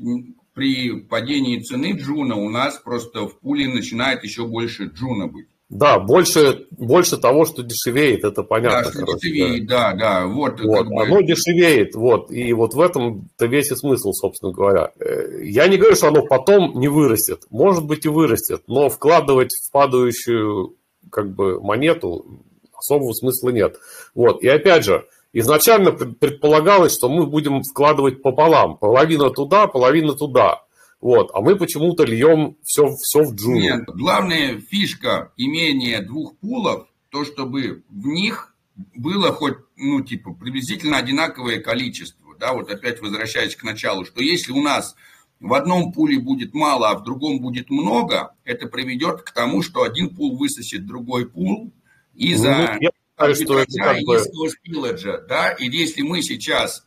при 0.56 1.02
падении 1.02 1.60
цены 1.60 1.92
Juno 1.92 2.36
у 2.36 2.50
нас 2.50 2.80
просто 2.84 3.28
в 3.28 3.40
пуле 3.40 3.68
начинает 3.68 4.24
еще 4.24 4.48
больше 4.48 4.86
Juno 4.86 5.28
быть. 5.28 5.48
Да, 5.68 6.00
больше, 6.00 6.68
больше 6.72 7.18
того, 7.18 7.44
что 7.46 7.64
дешевеет, 7.64 8.24
это 8.24 8.44
понятно. 8.44 8.84
Да, 8.84 8.92
что 8.92 9.18
дешевеет, 9.18 9.68
да, 9.68 9.94
да. 9.94 10.28
Вот, 10.28 10.62
вот. 10.62 10.78
Как 10.78 10.88
бы... 10.88 11.04
Оно 11.04 11.22
дешевеет, 11.22 11.96
вот. 11.96 12.32
И 12.32 12.54
вот 12.54 12.76
в 12.76 12.80
этом-то 12.80 13.46
весь 13.48 13.72
и 13.72 13.76
смысл, 13.76 14.12
собственно 14.12 14.54
говоря. 14.54 14.92
Э, 15.00 15.44
я 15.44 15.68
не 15.68 15.78
говорю, 15.78 15.96
что 15.96 16.08
оно 16.08 16.24
потом 16.24 16.80
не 16.80 16.88
вырастет. 16.88 17.42
Может 17.50 17.84
быть 17.86 18.06
и 18.06 18.10
вырастет, 18.10 18.64
но 18.68 18.90
вкладывать 18.90 19.52
в 19.54 19.72
падающую 19.72 20.76
как 21.12 21.34
бы 21.34 21.60
монету 21.60 22.44
особого 22.78 23.14
смысла 23.14 23.50
нет. 23.50 23.78
Вот. 24.14 24.44
И 24.44 24.48
опять 24.48 24.86
же, 24.86 25.06
изначально 25.36 25.92
предполагалось, 25.92 26.96
что 26.96 27.10
мы 27.10 27.28
будем 27.28 27.62
вкладывать 27.62 28.22
пополам. 28.22 28.78
Половина 28.78 29.30
туда, 29.30 29.68
половина 29.68 30.14
туда. 30.14 30.64
Вот. 31.02 31.30
А 31.34 31.42
мы 31.42 31.58
почему-то 31.58 32.06
льем 32.06 32.56
все, 32.64 32.96
все 32.96 33.24
в 33.24 33.36
джунгли. 33.36 33.62
Нет, 33.62 33.86
главная 33.88 34.60
фишка 34.60 35.34
имения 35.36 36.02
двух 36.02 36.38
пулов, 36.38 36.88
то, 37.10 37.26
чтобы 37.26 37.84
в 37.90 38.08
них 38.08 38.56
было 38.96 39.32
хоть, 39.34 39.58
ну, 39.76 40.02
типа, 40.02 40.34
приблизительно 40.34 40.98
одинаковое 40.98 41.60
количество. 41.60 42.36
Да, 42.40 42.54
вот 42.54 42.72
опять 42.72 43.02
возвращаясь 43.02 43.56
к 43.56 43.64
началу, 43.64 44.06
что 44.06 44.24
если 44.24 44.52
у 44.52 44.62
нас 44.62 44.96
в 45.42 45.54
одном 45.54 45.92
пуле 45.92 46.18
будет 46.18 46.54
мало, 46.54 46.90
а 46.90 46.96
в 46.96 47.04
другом 47.04 47.40
будет 47.40 47.70
много, 47.70 48.34
это 48.46 48.68
приведет 48.68 49.22
к 49.22 49.32
тому, 49.32 49.62
что 49.62 49.84
один 49.84 50.16
пул 50.16 50.38
высосет 50.38 50.86
другой 50.86 51.28
пул 51.30 51.74
из-за 52.14 52.78
ну, 52.82 52.90
низкого 54.02 54.50
спилледжа. 54.50 55.20
Да? 55.28 55.52
И 55.52 55.70
если 55.70 56.02
мы 56.02 56.22
сейчас 56.22 56.86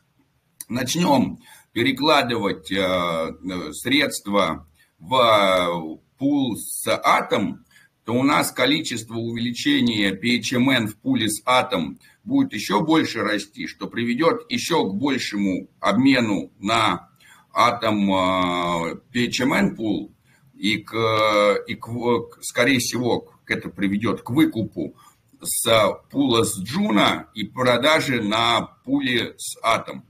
начнем 0.67 1.39
перекладывать 1.71 2.71
э, 2.71 3.73
средства 3.73 4.67
в 4.99 5.99
пул 6.17 6.57
с 6.57 6.87
атом, 6.87 7.65
то 8.03 8.13
у 8.13 8.23
нас 8.23 8.51
количество 8.51 9.15
увеличения 9.15 10.11
PHMN 10.11 10.87
в 10.87 10.97
пуле 10.97 11.29
с 11.29 11.41
атом 11.45 11.99
будет 12.23 12.53
еще 12.53 12.83
больше 12.83 13.21
расти, 13.21 13.67
что 13.67 13.87
приведет 13.87 14.49
еще 14.49 14.83
к 14.89 14.93
большему 14.93 15.69
обмену 15.79 16.51
на 16.59 17.09
атом 17.53 18.11
PHMN 18.11 19.75
пул, 19.75 20.11
и, 20.55 20.77
к, 20.77 21.63
и 21.67 21.75
к, 21.75 21.87
скорее 22.41 22.79
всего 22.79 23.31
это 23.45 23.69
приведет 23.69 24.21
к 24.21 24.29
выкупу 24.29 24.95
с 25.41 25.99
пула 26.11 26.43
с 26.43 26.59
Juno 26.59 27.27
и 27.33 27.45
продаже 27.45 28.21
на 28.21 28.75
пуле 28.83 29.35
с 29.37 29.57
атом. 29.61 30.03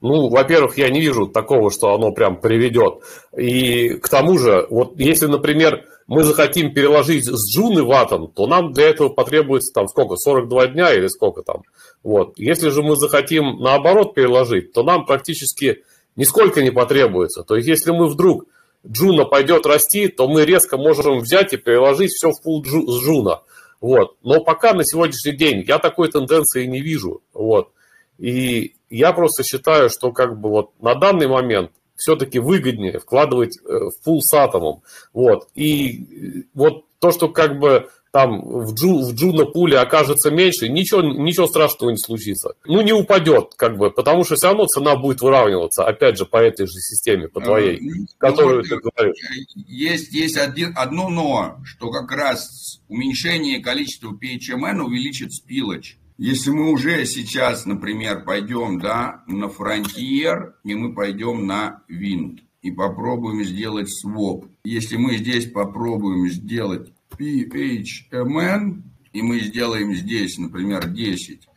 Ну, 0.00 0.28
во-первых, 0.28 0.76
я 0.78 0.90
не 0.90 1.00
вижу 1.00 1.26
такого, 1.26 1.70
что 1.70 1.94
оно 1.94 2.12
прям 2.12 2.40
приведет. 2.40 3.02
И 3.36 3.94
к 3.94 4.08
тому 4.08 4.38
же, 4.38 4.66
вот 4.70 4.98
если, 4.98 5.26
например, 5.26 5.84
мы 6.06 6.22
захотим 6.22 6.72
переложить 6.72 7.24
с 7.24 7.52
Джуны 7.52 7.82
в 7.82 7.90
атом, 7.90 8.28
то 8.28 8.46
нам 8.46 8.72
для 8.72 8.90
этого 8.90 9.08
потребуется 9.08 9.72
там 9.72 9.88
сколько, 9.88 10.16
42 10.16 10.68
дня 10.68 10.92
или 10.94 11.08
сколько 11.08 11.42
там. 11.42 11.62
Вот. 12.02 12.34
Если 12.38 12.68
же 12.68 12.82
мы 12.82 12.96
захотим 12.96 13.58
наоборот 13.58 14.14
переложить, 14.14 14.72
то 14.72 14.82
нам 14.82 15.06
практически 15.06 15.82
нисколько 16.14 16.62
не 16.62 16.70
потребуется. 16.70 17.42
То 17.42 17.56
есть, 17.56 17.66
если 17.66 17.90
мы 17.90 18.06
вдруг 18.06 18.44
Juno 18.86 19.24
пойдет 19.24 19.66
расти, 19.66 20.08
то 20.08 20.28
мы 20.28 20.44
резко 20.44 20.76
можем 20.76 21.18
взять 21.18 21.52
и 21.52 21.56
переложить 21.56 22.12
все 22.12 22.30
в 22.30 22.40
пул 22.42 22.64
с 22.64 22.68
Juno. 23.02 23.40
Вот. 23.80 24.16
Но 24.22 24.42
пока 24.42 24.72
на 24.72 24.84
сегодняшний 24.84 25.36
день 25.36 25.64
я 25.66 25.78
такой 25.78 26.10
тенденции 26.10 26.66
не 26.66 26.80
вижу. 26.80 27.22
Вот. 27.32 27.72
И 28.18 28.74
я 28.88 29.12
просто 29.12 29.42
считаю, 29.42 29.90
что 29.90 30.12
как 30.12 30.40
бы 30.40 30.48
вот 30.48 30.70
на 30.80 30.94
данный 30.94 31.28
момент 31.28 31.70
все-таки 31.96 32.38
выгоднее 32.38 32.98
вкладывать 32.98 33.58
э, 33.58 33.62
в 33.64 34.04
пул 34.04 34.20
с 34.22 34.32
атомом. 34.34 34.82
Вот. 35.12 35.48
И 35.54 36.02
э, 36.02 36.42
вот 36.54 36.84
то, 36.98 37.10
что 37.10 37.28
как 37.28 37.58
бы 37.58 37.88
там 38.16 38.40
в, 38.40 38.72
Ju, 38.72 39.02
в 39.02 39.12
Juno 39.12 39.44
пуле 39.44 39.78
окажется 39.78 40.30
меньше, 40.30 40.70
ничего, 40.70 41.02
ничего 41.02 41.46
страшного 41.46 41.90
не 41.90 41.98
случится. 41.98 42.54
Ну, 42.64 42.80
не 42.80 42.94
упадет, 42.94 43.52
как 43.58 43.76
бы, 43.76 43.90
потому 43.90 44.24
что 44.24 44.36
все 44.36 44.46
равно 44.46 44.64
цена 44.64 44.96
будет 44.96 45.20
выравниваться, 45.20 45.84
опять 45.84 46.16
же, 46.16 46.24
по 46.24 46.38
этой 46.38 46.66
же 46.66 46.80
системе, 46.80 47.28
по 47.28 47.42
твоей, 47.42 47.78
ну, 47.78 48.06
которую 48.16 48.62
вот, 48.62 48.68
ты 48.70 48.76
говоришь. 48.78 49.16
Есть, 49.54 50.14
есть 50.14 50.38
один, 50.38 50.72
одно 50.74 51.10
но, 51.10 51.58
что 51.66 51.90
как 51.90 52.10
раз 52.10 52.80
уменьшение 52.88 53.60
количества 53.60 54.10
PHMN 54.14 54.80
увеличит 54.80 55.34
спилоч. 55.34 55.98
Если 56.16 56.48
мы 56.48 56.72
уже 56.72 57.04
сейчас, 57.04 57.66
например, 57.66 58.24
пойдем 58.24 58.80
да, 58.80 59.24
на 59.26 59.44
Frontier, 59.44 60.54
и 60.64 60.74
мы 60.74 60.94
пойдем 60.94 61.46
на 61.46 61.82
Wind, 61.90 62.38
и 62.62 62.70
попробуем 62.70 63.44
сделать 63.44 63.90
своп. 63.90 64.46
Если 64.64 64.96
мы 64.96 65.18
здесь 65.18 65.50
попробуем 65.50 66.30
сделать 66.30 66.94
PHMN, 67.18 68.82
и 69.12 69.22
мы 69.22 69.40
сделаем 69.40 69.94
здесь, 69.94 70.38
например, 70.38 70.88
10, 70.88 71.48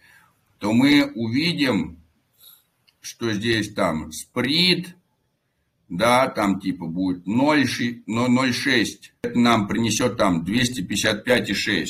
то 0.60 0.74
мы 0.74 1.12
увидим, 1.16 1.98
что 3.02 3.32
здесь 3.34 3.74
там 3.74 4.12
сприт, 4.12 4.96
да, 5.90 6.28
там 6.28 6.60
типа 6.60 6.86
будет 6.86 7.28
0,6, 7.28 8.88
это 9.24 9.40
нам 9.40 9.68
принесет 9.68 10.18
там 10.18 10.44
255,6. 10.44 11.86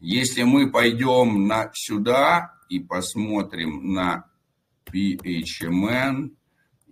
Если 0.00 0.42
мы 0.42 0.70
пойдем 0.70 1.46
на, 1.46 1.70
сюда 1.74 2.54
и 2.68 2.80
посмотрим 2.80 3.92
на 3.92 4.24
PHMN, 4.86 6.30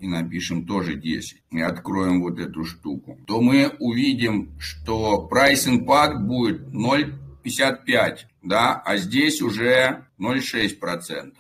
и 0.01 0.09
напишем 0.09 0.67
тоже 0.67 0.95
10, 0.95 1.43
и 1.51 1.61
откроем 1.61 2.23
вот 2.23 2.39
эту 2.39 2.65
штуку, 2.65 3.19
то 3.27 3.41
мы 3.41 3.69
увидим, 3.79 4.51
что 4.59 5.29
price 5.31 5.69
impact 5.69 6.21
будет 6.21 6.63
0,55, 6.69 8.19
да, 8.43 8.81
а 8.85 8.97
здесь 8.97 9.43
уже 9.43 10.07
0,6%. 10.19 11.35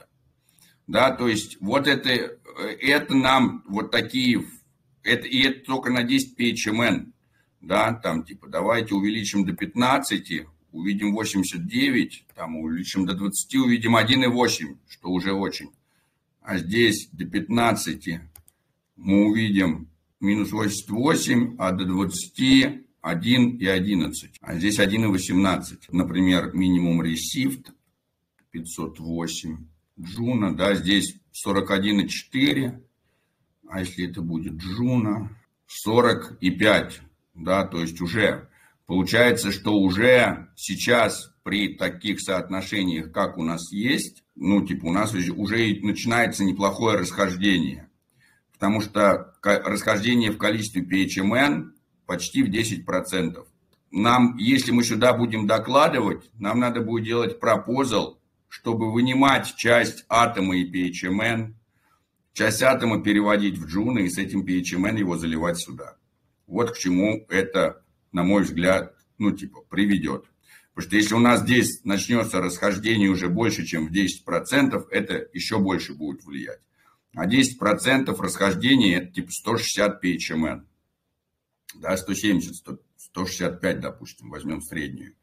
Да, 0.87 1.11
то 1.11 1.29
есть 1.29 1.57
вот 1.61 1.87
это, 1.87 2.37
это 2.81 3.15
нам 3.15 3.65
вот 3.67 3.91
такие, 3.91 4.45
это, 5.03 5.27
и 5.27 5.41
это 5.41 5.65
только 5.65 5.91
на 5.91 6.03
10 6.03 6.39
PHMN, 6.39 7.13
да, 7.63 7.95
там 7.95 8.25
типа 8.25 8.49
давайте 8.49 8.95
увеличим 8.95 9.47
до 9.47 9.55
15, 9.55 10.47
увидим 10.73 11.15
89, 11.15 12.27
там 12.35 12.57
увеличим 12.57 13.07
до 13.07 13.15
20, 13.15 13.55
увидим 13.57 13.97
1,8, 13.97 14.77
что 14.89 15.09
уже 15.09 15.33
очень. 15.33 15.71
А 16.43 16.59
здесь 16.59 17.09
до 17.13 17.25
15 17.25 18.21
мы 19.01 19.27
увидим 19.27 19.89
минус 20.21 20.53
88, 20.53 21.57
а 21.59 21.73
до 21.73 21.85
20 21.85 22.85
1 23.01 23.57
и 23.57 23.67
11. 23.67 24.39
А 24.41 24.55
здесь 24.57 24.79
1 24.79 25.05
и 25.05 25.07
18. 25.07 25.93
Например, 25.93 26.53
минимум 26.53 27.03
ресифт 27.03 27.73
508. 28.51 29.57
Juno, 29.99 30.55
да, 30.55 30.75
здесь 30.75 31.17
41 31.33 32.01
и 32.01 32.09
4. 32.09 32.83
А 33.69 33.81
если 33.81 34.09
это 34.09 34.21
будет 34.21 34.55
Juno, 34.55 35.37
40 35.67 36.39
и 36.41 36.51
5. 36.51 37.01
Да, 37.35 37.65
то 37.67 37.81
есть 37.81 38.01
уже 38.01 38.49
получается, 38.87 39.53
что 39.53 39.73
уже 39.73 40.49
сейчас 40.57 41.33
при 41.43 41.75
таких 41.75 42.21
соотношениях, 42.21 43.13
как 43.13 43.39
у 43.39 43.45
нас 43.45 43.73
есть, 43.73 44.25
ну, 44.35 44.67
типа, 44.67 44.87
у 44.87 44.93
нас 44.93 45.15
уже 45.15 45.79
начинается 45.83 46.45
неплохое 46.45 46.99
расхождение. 46.99 47.90
Потому 48.61 48.83
что 48.83 49.33
расхождение 49.43 50.31
в 50.31 50.37
количестве 50.37 50.83
PHMN 50.83 51.71
почти 52.05 52.43
в 52.43 52.51
10%. 52.51 53.43
Нам, 53.91 54.37
если 54.37 54.71
мы 54.71 54.85
сюда 54.85 55.15
будем 55.15 55.47
докладывать, 55.47 56.31
нам 56.39 56.61
надо 56.61 56.83
будет 56.83 57.07
делать 57.07 57.41
пропозал, 57.41 58.21
чтобы 58.49 58.93
вынимать 58.93 59.57
часть 59.57 60.05
атома 60.11 60.59
и 60.59 60.71
PHMN, 60.71 61.55
часть 62.35 62.63
атома 62.63 63.03
переводить 63.03 63.57
в 63.57 63.67
джуна 63.67 64.01
и 64.01 64.11
с 64.11 64.19
этим 64.19 64.45
PHMN 64.45 64.99
его 64.99 65.17
заливать 65.17 65.59
сюда. 65.59 65.97
Вот 66.47 66.73
к 66.73 66.77
чему 66.77 67.25
это, 67.31 67.83
на 68.13 68.25
мой 68.25 68.43
взгляд, 68.43 68.95
ну 69.17 69.31
типа 69.31 69.63
приведет. 69.71 70.27
Потому 70.75 70.87
что 70.87 70.97
если 70.97 71.15
у 71.15 71.19
нас 71.19 71.41
здесь 71.41 71.81
начнется 71.85 72.43
расхождение 72.43 73.09
уже 73.09 73.31
больше, 73.31 73.65
чем 73.65 73.89
в 73.89 73.91
10%, 73.91 74.89
это 74.91 75.27
еще 75.33 75.59
больше 75.59 75.95
будет 75.95 76.25
влиять. 76.27 76.61
А 77.15 77.27
10% 77.27 78.15
расхождения 78.21 78.99
это 78.99 79.13
типа 79.13 79.31
160 79.31 80.05
PHMN 80.05 80.65
да, 81.75 81.97
170, 81.97 82.57
100, 82.57 82.79
165, 82.97 83.81
допустим, 83.81 84.31
возьмем 84.31 84.61
среднюю. 84.61 85.15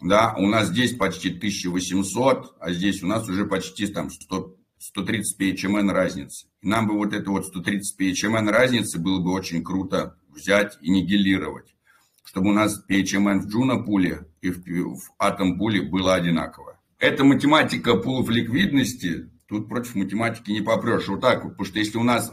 Да, 0.00 0.34
у 0.38 0.46
нас 0.46 0.68
здесь 0.68 0.96
почти 0.96 1.28
1800, 1.28 2.56
а 2.58 2.72
здесь 2.72 3.02
у 3.02 3.06
нас 3.06 3.28
уже 3.28 3.44
почти 3.44 3.86
там 3.86 4.10
100, 4.10 4.56
130 4.78 5.40
PHMN 5.40 5.90
разницы. 5.92 6.46
И 6.62 6.68
нам 6.68 6.88
бы 6.88 6.96
вот 6.96 7.12
это 7.12 7.30
вот 7.30 7.46
130 7.46 8.00
PHMN 8.00 8.50
разницы 8.50 8.98
было 8.98 9.20
бы 9.20 9.32
очень 9.32 9.62
круто 9.62 10.16
взять 10.28 10.78
и 10.80 10.90
нигилировать, 10.90 11.74
чтобы 12.24 12.50
у 12.50 12.52
нас 12.52 12.82
PHMN 12.88 13.40
в 13.40 13.48
Джуна 13.48 13.82
пуле 13.82 14.26
и 14.40 14.50
в, 14.50 14.62
в 14.64 15.10
атом 15.18 15.58
пуле 15.58 15.82
было 15.82 16.14
одинаково. 16.14 16.80
Это 16.98 17.24
математика 17.24 17.94
пулов 17.96 18.30
ликвидности, 18.30 19.30
тут 19.50 19.68
против 19.68 19.96
математики 19.96 20.50
не 20.50 20.62
попрешь. 20.62 21.08
Вот 21.08 21.20
так 21.20 21.44
вот, 21.44 21.50
потому 21.50 21.66
что 21.66 21.78
если 21.78 21.98
у 21.98 22.02
нас 22.02 22.32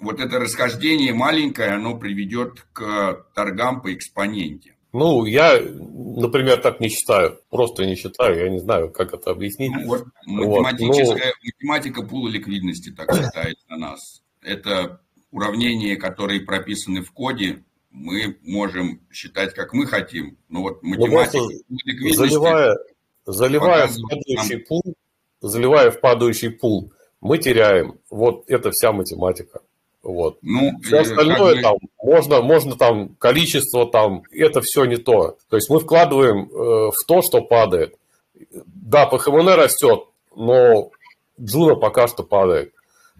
вот 0.00 0.18
это 0.18 0.38
расхождение 0.40 1.14
маленькое, 1.14 1.70
оно 1.70 1.96
приведет 1.96 2.66
к 2.72 3.26
торгам 3.34 3.80
по 3.82 3.94
экспоненте. 3.94 4.74
Ну, 4.92 5.26
я, 5.26 5.60
например, 5.60 6.60
так 6.62 6.80
не 6.80 6.88
считаю. 6.88 7.38
Просто 7.50 7.84
не 7.84 7.94
считаю. 7.94 8.38
Я 8.38 8.48
не 8.48 8.58
знаю, 8.58 8.90
как 8.90 9.12
это 9.12 9.30
объяснить. 9.30 9.70
Ну, 9.74 9.86
вот, 9.86 10.06
математическая, 10.24 11.06
вот, 11.06 11.34
ну... 11.42 11.50
Математика 11.58 12.02
пула 12.02 12.28
ликвидности 12.28 12.90
так 12.90 13.14
считает 13.14 13.56
на 13.68 13.76
нас. 13.76 14.22
Это 14.42 15.02
уравнения, 15.30 15.96
которые 15.96 16.40
прописаны 16.40 17.02
в 17.02 17.12
коде, 17.12 17.64
мы 17.90 18.38
можем 18.42 19.02
считать, 19.12 19.54
как 19.54 19.74
мы 19.74 19.86
хотим. 19.86 20.38
Но 20.48 20.62
вот 20.62 20.82
ну, 20.82 20.90
математика 20.90 21.38
ну, 21.68 21.78
ликвидности... 21.84 22.16
Заливая, 22.16 22.78
заливая 23.26 23.88
в 23.88 23.96
падающий 24.00 24.56
нам... 24.56 24.64
пул, 24.66 24.94
заливая 25.40 25.90
в 25.90 26.00
падающий 26.00 26.50
пул, 26.50 26.92
мы 27.20 27.38
теряем. 27.38 27.98
Вот 28.10 28.44
это 28.48 28.70
вся 28.70 28.92
математика. 28.92 29.60
Вот. 30.02 30.38
Ну, 30.42 30.78
все 30.82 31.00
остальное 31.00 31.54
как... 31.54 31.62
там 31.62 31.76
можно, 32.02 32.40
можно 32.40 32.76
там 32.76 33.14
количество 33.16 33.90
там, 33.90 34.22
это 34.30 34.60
все 34.62 34.84
не 34.84 34.96
то. 34.96 35.36
То 35.50 35.56
есть 35.56 35.68
мы 35.68 35.80
вкладываем 35.80 36.48
э, 36.48 36.90
в 36.90 37.06
то, 37.06 37.22
что 37.22 37.42
падает. 37.42 37.96
Да, 38.52 39.06
PHMN 39.06 39.48
растет, 39.48 40.04
но 40.34 40.90
Juno 41.40 41.74
пока 41.74 42.08
что 42.08 42.22
падает. 42.22 42.72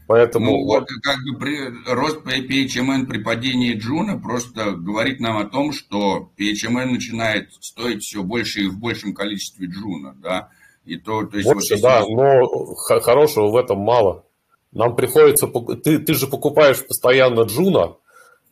Поэтому... 0.07 0.47
Ну, 0.47 0.65
вот 0.65 0.89
как 1.03 1.19
бы 1.23 1.39
при, 1.39 1.93
рост 1.93 2.25
PHMN 2.25 3.07
при 3.07 3.19
падении 3.19 3.75
Juno 3.75 4.19
просто 4.19 4.73
говорит 4.73 5.21
нам 5.21 5.37
о 5.37 5.45
том, 5.45 5.73
что 5.73 6.33
PHMN 6.39 6.87
начинает 6.87 7.53
стоить 7.61 8.03
все 8.03 8.23
больше 8.23 8.63
и 8.63 8.69
в 8.69 8.79
большем 8.79 9.13
количестве 9.13 9.67
Juno, 9.67 10.15
да. 10.23 10.49
И 10.89 10.97
то, 10.97 11.27
то 11.27 11.37
есть 11.37 11.47
Больше, 11.47 11.75
вот, 11.75 11.83
да, 11.83 12.03
но 12.09 12.47
хорошего 12.75 13.49
в 13.49 13.57
этом 13.57 13.79
мало. 13.79 14.25
Нам 14.73 14.97
приходится... 14.97 15.47
Ты, 15.47 15.99
ты 15.99 16.15
же 16.15 16.27
покупаешь 16.27 16.85
постоянно 16.87 17.43
Juno, 17.43 17.97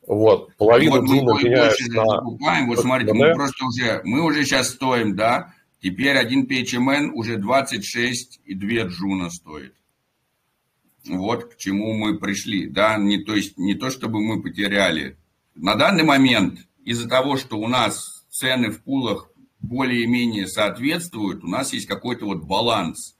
вот, 0.07 0.55
половину 0.57 1.01
вот 1.01 1.07
Juno 1.07 1.35
мы 1.35 1.43
меняешь 1.43 1.79
на... 1.89 2.05
Покупаем. 2.05 2.69
Вот 2.69 2.79
смотрите, 2.79 3.15
мы 3.15 3.35
просто 3.35 3.65
уже... 3.65 4.01
Мы 4.05 4.23
уже 4.23 4.45
сейчас 4.45 4.69
стоим, 4.69 5.17
да? 5.17 5.55
Теперь 5.83 6.17
один 6.19 6.47
PHMN 6.47 7.13
уже 7.13 7.39
26 7.39 8.41
и 8.45 8.55
2 8.55 8.89
Juno 8.89 9.31
стоит. 9.31 9.75
Вот 11.09 11.55
к 11.55 11.57
чему 11.57 11.95
мы 11.95 12.19
пришли, 12.19 12.69
да? 12.69 12.99
Не, 12.99 13.25
то 13.25 13.35
есть 13.35 13.57
не 13.57 13.75
то, 13.75 13.91
чтобы 13.91 14.21
мы 14.21 14.43
потеряли. 14.43 15.17
На 15.55 15.75
данный 15.75 16.05
момент 16.05 16.61
из-за 16.85 17.09
того, 17.09 17.39
что 17.39 17.57
у 17.59 17.67
нас 17.67 18.25
цены 18.31 18.71
в 18.71 18.83
пулах 18.83 19.31
более-менее 19.67 20.47
соответствуют, 20.47 21.45
у 21.45 21.49
нас 21.49 21.73
есть 21.73 21.87
какой-то 21.87 22.27
вот 22.27 22.45
баланс, 22.45 23.17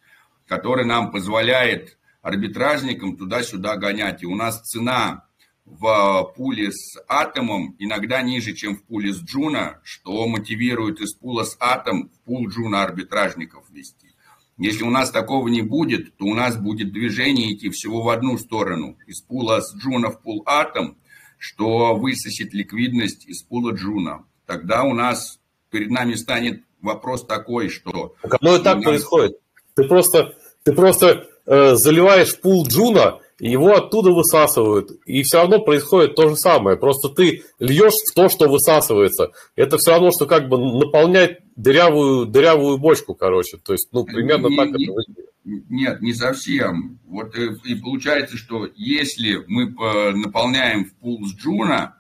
который 0.47 0.85
нам 0.85 1.11
позволяет 1.11 1.99
арбитражникам 2.23 3.17
туда-сюда 3.17 3.77
гонять. 3.77 4.23
И 4.23 4.27
у 4.27 4.35
нас 4.35 4.61
цена 4.63 5.27
в 5.65 6.33
пуле 6.37 6.71
с 6.73 6.97
атомом 7.09 7.75
иногда 7.79 8.23
ниже, 8.23 8.55
чем 8.55 8.77
в 8.77 8.85
пуле 8.85 9.13
с 9.13 9.21
джуна, 9.21 9.81
что 9.83 10.27
мотивирует 10.29 11.01
из 11.01 11.15
пула 11.15 11.45
с 11.45 11.57
атом 11.61 12.09
в 12.09 12.21
пул 12.25 12.49
джуна 12.49 12.83
арбитражников 12.83 13.69
вести. 13.71 14.13
Если 14.59 14.85
у 14.85 14.91
нас 14.91 15.11
такого 15.11 15.49
не 15.49 15.63
будет, 15.63 16.17
то 16.17 16.25
у 16.25 16.35
нас 16.35 16.57
будет 16.57 16.93
движение 16.93 17.53
идти 17.53 17.69
всего 17.69 18.03
в 18.03 18.09
одну 18.09 18.39
сторону. 18.39 18.97
Из 19.07 19.21
пула 19.21 19.61
с 19.61 19.77
джуна 19.77 20.11
в 20.11 20.23
пул 20.23 20.43
атом, 20.47 20.97
что 21.39 21.95
высосет 21.95 22.55
ликвидность 22.55 23.27
из 23.27 23.43
пула 23.43 23.73
джуна. 23.73 24.25
Тогда 24.47 24.85
у 24.85 24.95
нас 24.95 25.41
перед 25.71 25.91
нами 25.91 26.15
станет 26.15 26.63
вопрос 26.81 27.25
такой, 27.27 27.69
что... 27.69 28.15
Так 28.23 28.37
оно 28.41 28.57
и 28.57 28.63
так 28.63 28.77
нас... 28.77 28.85
происходит. 28.85 29.39
Ты 29.75 29.85
просто, 29.85 30.35
ты 30.63 30.73
просто 30.73 31.27
Э, 31.47 31.77
заливаешь 31.77 32.37
пул 32.41 32.67
джуна, 32.67 33.21
его 33.39 33.77
оттуда 33.77 34.11
высасывают. 34.11 34.91
И 35.07 35.23
все 35.23 35.39
равно 35.39 35.61
происходит 35.61 36.17
то 36.17 36.29
же 36.29 36.37
самое. 36.37 36.77
Просто 36.77 37.09
ты 37.09 37.45
льешь 37.61 37.95
в 38.11 38.15
то, 38.15 38.29
что 38.29 38.49
высасывается. 38.49 39.31
Это 39.55 39.79
все 39.79 39.93
равно, 39.93 40.11
что 40.11 40.27
как 40.27 40.49
бы 40.49 40.59
наполнять 40.59 41.39
дырявую, 41.55 42.27
дырявую 42.27 42.79
бочку, 42.79 43.15
короче. 43.15 43.59
То 43.59 43.75
есть, 43.75 43.89
ну, 43.93 44.05
примерно 44.05 44.49
не, 44.49 44.57
так 44.57 44.71
не, 44.73 44.87
это 44.87 45.23
Нет, 45.45 46.01
не 46.03 46.15
совсем. 46.15 46.99
Вот 47.07 47.37
э, 47.37 47.55
и 47.65 47.77
получается, 47.77 48.37
что 48.37 48.69
если 48.75 49.45
мы 49.47 49.67
э, 49.67 50.11
наполняем 50.17 50.87
в 50.87 50.95
пул 50.95 51.25
с 51.25 51.33
джуна, 51.33 51.97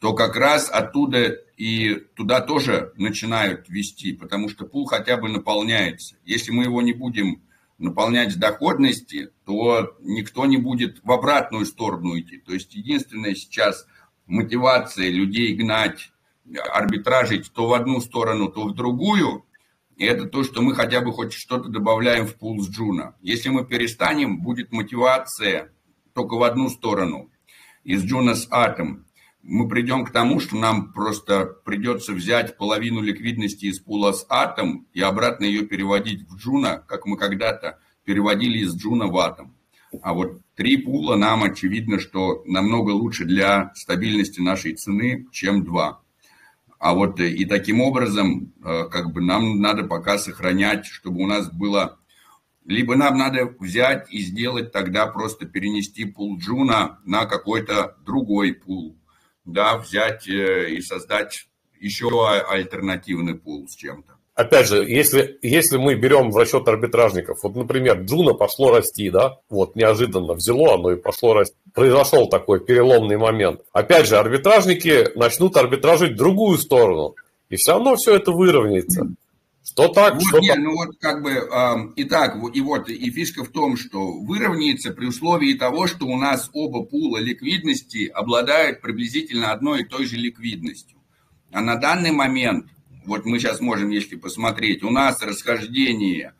то 0.00 0.12
как 0.12 0.36
раз 0.36 0.68
оттуда 0.68 1.38
и 1.62 1.94
туда 2.16 2.40
тоже 2.40 2.92
начинают 2.96 3.68
вести, 3.68 4.14
потому 4.14 4.48
что 4.48 4.66
пул 4.66 4.84
хотя 4.84 5.16
бы 5.16 5.28
наполняется. 5.28 6.16
Если 6.24 6.50
мы 6.50 6.64
его 6.64 6.82
не 6.82 6.92
будем 6.92 7.44
наполнять 7.78 8.36
доходности, 8.36 9.30
то 9.44 9.96
никто 10.00 10.44
не 10.46 10.56
будет 10.56 10.98
в 11.04 11.12
обратную 11.12 11.64
сторону 11.66 12.18
идти. 12.18 12.38
То 12.38 12.52
есть 12.52 12.74
единственная 12.74 13.36
сейчас 13.36 13.86
мотивация 14.26 15.08
людей 15.08 15.54
гнать, 15.54 16.10
арбитражить 16.72 17.52
то 17.52 17.68
в 17.68 17.74
одну 17.74 18.00
сторону, 18.00 18.48
то 18.48 18.66
в 18.66 18.74
другую, 18.74 19.44
и 19.96 20.04
это 20.04 20.24
то, 20.24 20.42
что 20.42 20.62
мы 20.62 20.74
хотя 20.74 21.00
бы 21.00 21.12
хоть 21.12 21.32
что-то 21.32 21.68
добавляем 21.68 22.26
в 22.26 22.34
пул 22.34 22.60
с 22.60 22.68
джуна. 22.68 23.14
Если 23.20 23.50
мы 23.50 23.64
перестанем, 23.64 24.40
будет 24.40 24.72
мотивация 24.72 25.70
только 26.12 26.34
в 26.34 26.42
одну 26.42 26.68
сторону, 26.70 27.30
из 27.84 28.02
джуна 28.02 28.34
с 28.34 28.48
атом 28.50 29.06
мы 29.42 29.68
придем 29.68 30.04
к 30.04 30.10
тому, 30.10 30.40
что 30.40 30.56
нам 30.56 30.92
просто 30.92 31.46
придется 31.64 32.12
взять 32.12 32.56
половину 32.56 33.00
ликвидности 33.00 33.66
из 33.66 33.80
пула 33.80 34.12
с 34.12 34.24
атом 34.28 34.86
и 34.92 35.00
обратно 35.00 35.44
ее 35.44 35.66
переводить 35.66 36.28
в 36.28 36.36
джуна, 36.36 36.84
как 36.86 37.06
мы 37.06 37.16
когда-то 37.16 37.78
переводили 38.04 38.58
из 38.58 38.76
джуна 38.76 39.06
в 39.06 39.18
атом. 39.18 39.54
А 40.00 40.14
вот 40.14 40.40
три 40.54 40.78
пула 40.78 41.16
нам 41.16 41.42
очевидно, 41.42 41.98
что 41.98 42.42
намного 42.46 42.90
лучше 42.90 43.24
для 43.24 43.72
стабильности 43.74 44.40
нашей 44.40 44.74
цены, 44.74 45.26
чем 45.32 45.64
два. 45.64 46.00
А 46.78 46.94
вот 46.94 47.20
э, 47.20 47.30
и 47.30 47.44
таким 47.44 47.80
образом, 47.80 48.52
э, 48.64 48.84
как 48.90 49.12
бы 49.12 49.20
нам 49.20 49.60
надо 49.60 49.84
пока 49.84 50.18
сохранять, 50.18 50.86
чтобы 50.86 51.22
у 51.22 51.26
нас 51.26 51.52
было... 51.52 51.98
Либо 52.64 52.94
нам 52.94 53.18
надо 53.18 53.52
взять 53.58 54.06
и 54.12 54.20
сделать 54.20 54.70
тогда 54.70 55.08
просто 55.08 55.46
перенести 55.46 56.04
пул 56.04 56.38
Juno 56.38 57.00
на 57.04 57.26
какой-то 57.26 57.96
другой 58.04 58.54
пул 58.54 58.96
да, 59.44 59.76
взять 59.76 60.28
э, 60.28 60.70
и 60.70 60.80
создать 60.80 61.46
еще 61.80 62.08
альтернативный 62.48 63.34
пул 63.34 63.66
с 63.68 63.74
чем-то. 63.74 64.12
опять 64.34 64.68
же, 64.68 64.84
если, 64.84 65.38
если 65.42 65.76
мы 65.76 65.94
берем 65.94 66.30
в 66.30 66.36
расчет 66.36 66.66
арбитражников, 66.68 67.38
вот, 67.42 67.56
например, 67.56 68.02
Juno 68.02 68.34
пошло 68.34 68.70
расти, 68.70 69.10
да, 69.10 69.38
вот 69.50 69.74
неожиданно 69.76 70.34
взяло 70.34 70.74
оно 70.74 70.92
и 70.92 70.96
пошло 70.96 71.34
расти. 71.34 71.56
Произошел 71.74 72.28
такой 72.28 72.60
переломный 72.64 73.16
момент. 73.16 73.62
Опять 73.72 74.06
же, 74.06 74.16
арбитражники 74.16 75.16
начнут 75.16 75.56
арбитражить 75.56 76.16
другую 76.16 76.58
сторону. 76.58 77.16
И 77.48 77.56
все 77.56 77.72
равно 77.72 77.96
все 77.96 78.16
это 78.16 78.30
выровняется. 78.32 79.08
Что 79.64 79.88
так, 79.88 80.14
вот, 80.14 80.24
что 80.24 80.40
нет, 80.40 80.56
так. 80.56 80.64
ну 80.64 80.74
вот 80.74 80.96
как 80.98 81.22
бы, 81.22 81.30
э, 81.30 81.92
и 81.96 82.04
так, 82.04 82.36
и 82.52 82.60
вот, 82.60 82.88
и 82.88 83.10
фишка 83.10 83.44
в 83.44 83.48
том, 83.48 83.76
что 83.76 84.12
выровняется 84.20 84.92
при 84.92 85.06
условии 85.06 85.54
того, 85.54 85.86
что 85.86 86.06
у 86.06 86.16
нас 86.16 86.50
оба 86.52 86.82
пула 86.82 87.18
ликвидности 87.18 88.06
обладают 88.06 88.80
приблизительно 88.80 89.52
одной 89.52 89.82
и 89.82 89.84
той 89.84 90.06
же 90.06 90.16
ликвидностью. 90.16 90.98
А 91.52 91.60
на 91.60 91.76
данный 91.76 92.10
момент, 92.10 92.66
вот 93.06 93.24
мы 93.24 93.38
сейчас 93.38 93.60
можем, 93.60 93.90
если 93.90 94.16
посмотреть, 94.16 94.82
у 94.82 94.90
нас 94.90 95.22
расхождение 95.22 96.34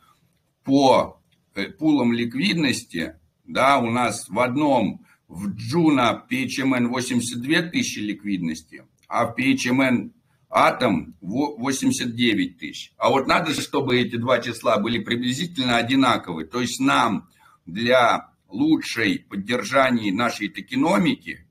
по 0.63 1.21
э, 1.55 1.67
пулам 1.67 2.11
ликвидности, 2.11 3.15
да, 3.45 3.77
у 3.77 3.89
нас 3.89 4.27
в 4.27 4.39
одном, 4.39 5.05
в 5.27 5.49
Джуна 5.55 6.25
PHMN 6.29 6.87
82 6.87 7.61
тысячи 7.69 7.99
ликвидности, 7.99 8.83
а 9.07 9.27
в 9.27 9.39
PHMN 9.39 10.11
атом 10.53 11.15
89 11.21 12.59
тысяч. 12.59 12.93
А 12.97 13.09
вот 13.09 13.27
надо, 13.27 13.59
чтобы 13.59 13.99
эти 13.99 14.17
два 14.17 14.39
числа 14.39 14.77
были 14.77 14.99
приблизительно 14.99 15.77
одинаковы. 15.77 16.45
То 16.45 16.61
есть 16.61 16.79
нам 16.79 17.27
для 17.65 18.29
лучшей 18.47 19.19
поддержания 19.19 20.13
нашей 20.13 20.49
токеномики 20.49 21.47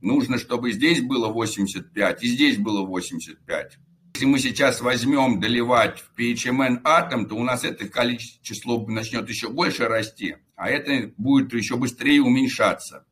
нужно, 0.00 0.38
чтобы 0.38 0.72
здесь 0.72 1.02
было 1.02 1.28
85 1.28 2.22
и 2.22 2.28
здесь 2.28 2.56
было 2.56 2.86
85. 2.86 3.78
Если 4.14 4.26
мы 4.26 4.38
сейчас 4.38 4.80
возьмем 4.80 5.40
доливать 5.40 5.98
в 5.98 6.16
PHMN 6.16 6.82
атом, 6.84 7.26
то 7.26 7.34
у 7.34 7.42
нас 7.42 7.64
это 7.64 7.88
количество 7.88 8.44
число 8.44 8.86
начнет 8.86 9.28
еще 9.28 9.48
больше 9.48 9.88
расти, 9.88 10.36
а 10.54 10.70
это 10.70 11.12
будет 11.16 11.52
еще 11.52 11.76
быстрее 11.76 12.22
уменьшаться. 12.22 13.04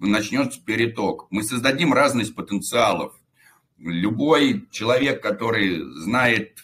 Начнется 0.00 0.60
переток. 0.60 1.28
Мы 1.30 1.44
создадим 1.44 1.92
разность 1.92 2.34
потенциалов 2.34 3.14
любой 3.82 4.68
человек, 4.70 5.22
который 5.22 5.82
знает 6.00 6.58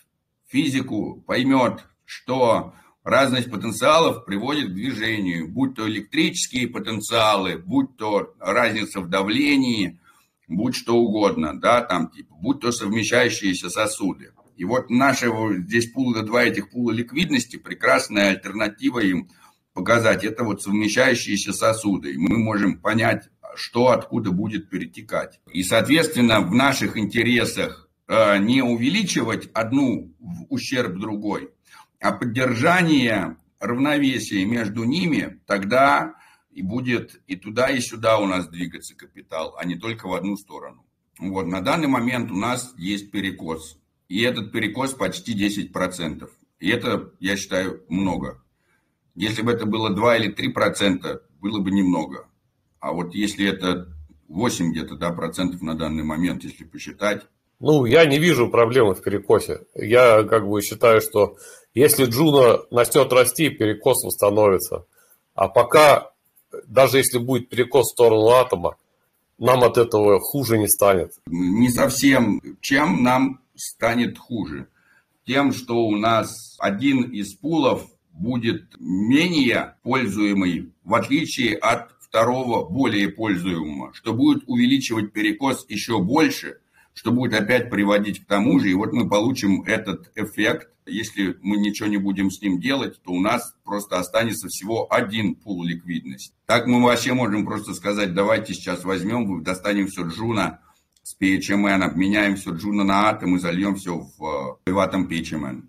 физику, 0.47 1.23
поймет, 1.27 1.85
что 2.05 2.75
разность 3.05 3.51
потенциалов 3.51 4.25
приводит 4.25 4.71
к 4.71 4.75
движению, 4.75 5.49
будь 5.49 5.75
то 5.75 5.89
электрические 5.89 6.69
потенциалы, 6.69 7.59
будь 7.59 7.97
то 7.97 8.35
разница 8.39 9.01
в 9.01 9.09
давлении, 9.09 9.99
будь 10.47 10.75
что 10.75 10.97
угодно, 10.97 11.59
да, 11.59 11.83
там, 11.83 12.11
типа, 12.11 12.35
будь 12.41 12.61
то 12.61 12.73
совмещающиеся 12.73 13.69
сосуды. 13.69 14.33
И 14.57 14.65
вот 14.65 14.91
наши 14.91 15.31
здесь 15.59 15.91
пула, 15.93 16.23
два 16.23 16.45
этих 16.45 16.71
пула 16.71 16.91
ликвидности, 16.91 17.57
прекрасная 17.57 18.31
альтернатива 18.31 18.99
им 19.01 19.29
показать, 19.73 20.25
это 20.25 20.43
вот 20.43 20.63
совмещающиеся 20.63 21.53
сосуды. 21.53 22.15
И 22.15 22.19
мы 22.19 22.39
можем 22.39 22.79
понять, 22.79 23.29
что 23.59 23.89
откуда 23.89 24.31
будет 24.31 24.71
перетекать. 24.71 25.41
И, 25.53 25.63
соответственно, 25.63 26.41
в 26.41 26.55
наших 26.55 26.97
интересах 26.97 27.89
э, 28.07 28.39
не 28.39 28.63
увеличивать 28.63 29.51
одну 29.53 30.15
в 30.19 30.47
ущерб 30.49 30.99
другой, 30.99 31.51
а 32.01 32.13
поддержание 32.13 33.37
равновесия 33.59 34.45
между 34.45 34.85
ними, 34.85 35.41
тогда 35.47 36.15
и 36.53 36.63
будет 36.63 37.21
и 37.27 37.37
туда, 37.37 37.69
и 37.69 37.81
сюда 37.81 38.19
у 38.19 38.27
нас 38.27 38.49
двигаться 38.49 38.95
капитал, 38.95 39.57
а 39.59 39.65
не 39.65 39.77
только 39.77 40.09
в 40.09 40.15
одну 40.15 40.37
сторону. 40.37 40.85
Вот, 41.19 41.47
на 41.47 41.61
данный 41.61 41.89
момент 41.89 42.31
у 42.31 42.37
нас 42.37 42.73
есть 42.77 43.11
перекос. 43.11 43.79
И 44.09 44.23
этот 44.23 44.53
перекос 44.53 44.95
почти 44.95 45.35
10%. 45.35 46.29
И 46.61 46.69
это, 46.69 47.13
я 47.21 47.37
считаю, 47.37 47.85
много. 47.89 48.43
Если 49.15 49.43
бы 49.43 49.53
это 49.53 49.67
было 49.67 49.91
2 49.91 50.17
или 50.17 50.35
3%, 50.35 51.21
было 51.41 51.61
бы 51.61 51.71
немного. 51.71 52.29
А 52.81 52.93
вот 52.93 53.15
если 53.15 53.49
это 53.49 53.89
8 54.29 54.73
где-то 54.73 54.97
да, 54.97 55.11
процентов 55.11 55.63
на 55.63 55.75
данный 55.75 56.05
момент, 56.05 56.45
если 56.45 56.65
посчитать. 56.65 57.23
Ну, 57.61 57.87
я 57.87 58.05
не 58.05 58.19
вижу 58.19 58.49
проблемы 58.49 58.95
в 58.95 59.03
перекосе. 59.03 59.63
Я 59.75 60.23
как 60.23 60.49
бы 60.49 60.63
считаю, 60.63 61.01
что 61.01 61.37
если 61.75 62.05
Juno 62.05 62.61
начнет 62.71 63.13
расти, 63.13 63.49
перекос 63.49 64.05
восстановится. 64.05 64.87
А 65.35 65.49
пока, 65.49 66.11
даже 66.67 66.99
если 66.99 67.19
будет 67.19 67.49
перекос 67.49 67.87
в 67.87 67.93
сторону 67.93 68.29
атома, 68.29 68.77
нам 69.39 69.65
от 69.65 69.79
этого 69.79 70.21
хуже 70.21 70.59
не 70.59 70.69
станет. 70.69 71.13
Не 71.27 71.69
совсем. 71.69 72.41
Чем 72.61 73.03
нам 73.03 73.41
станет 73.55 74.19
хуже? 74.19 74.69
Тем, 75.27 75.53
что 75.53 75.77
у 75.77 75.97
нас 75.97 76.57
один 76.59 77.03
из 77.03 77.35
пулов 77.35 77.87
будет 78.13 78.75
менее 78.79 79.77
пользуемый, 79.83 80.73
в 80.85 80.95
отличие 80.95 81.57
от 81.57 81.91
второго 82.09 82.69
более 82.69 83.09
пользуемого, 83.09 83.93
что 83.95 84.15
будет 84.15 84.45
увеличивать 84.47 85.13
перекос 85.13 85.67
еще 85.69 86.01
больше, 86.01 86.59
что 86.95 87.13
будет 87.13 87.35
опять 87.35 87.71
приводить 87.71 88.25
к 88.25 88.27
тому 88.27 88.59
же. 88.59 88.71
И 88.71 88.75
вот 88.75 88.93
мы 88.93 89.09
получим 89.09 89.63
этот 89.63 90.11
эффект. 90.17 90.71
Если 90.87 91.37
мы 91.43 91.59
ничего 91.59 91.89
не 91.89 91.99
будем 91.99 92.31
с 92.31 92.41
ним 92.41 92.61
делать, 92.61 93.01
то 93.03 93.13
у 93.13 93.21
нас 93.21 93.55
просто 93.63 93.99
останется 93.99 94.49
всего 94.49 94.87
один 94.91 95.35
пул 95.35 95.63
ликвидности. 95.63 96.35
Так 96.47 96.67
мы 96.67 96.83
вообще 96.83 97.13
можем 97.13 97.45
просто 97.45 97.75
сказать, 97.75 98.15
давайте 98.15 98.55
сейчас 98.55 98.85
возьмем, 98.85 99.43
достанем 99.43 99.89
все 99.89 100.07
джуна 100.09 100.61
с 101.03 101.15
PHMN, 101.21 101.83
обменяем 101.83 102.37
все 102.37 102.53
Juno 102.53 102.85
на 102.85 103.11
атом 103.11 103.37
и 103.37 103.39
зальем 103.39 103.77
все 103.77 103.99
в, 103.99 104.59
в 104.67 104.79
атом 104.79 105.07
PHMN 105.07 105.65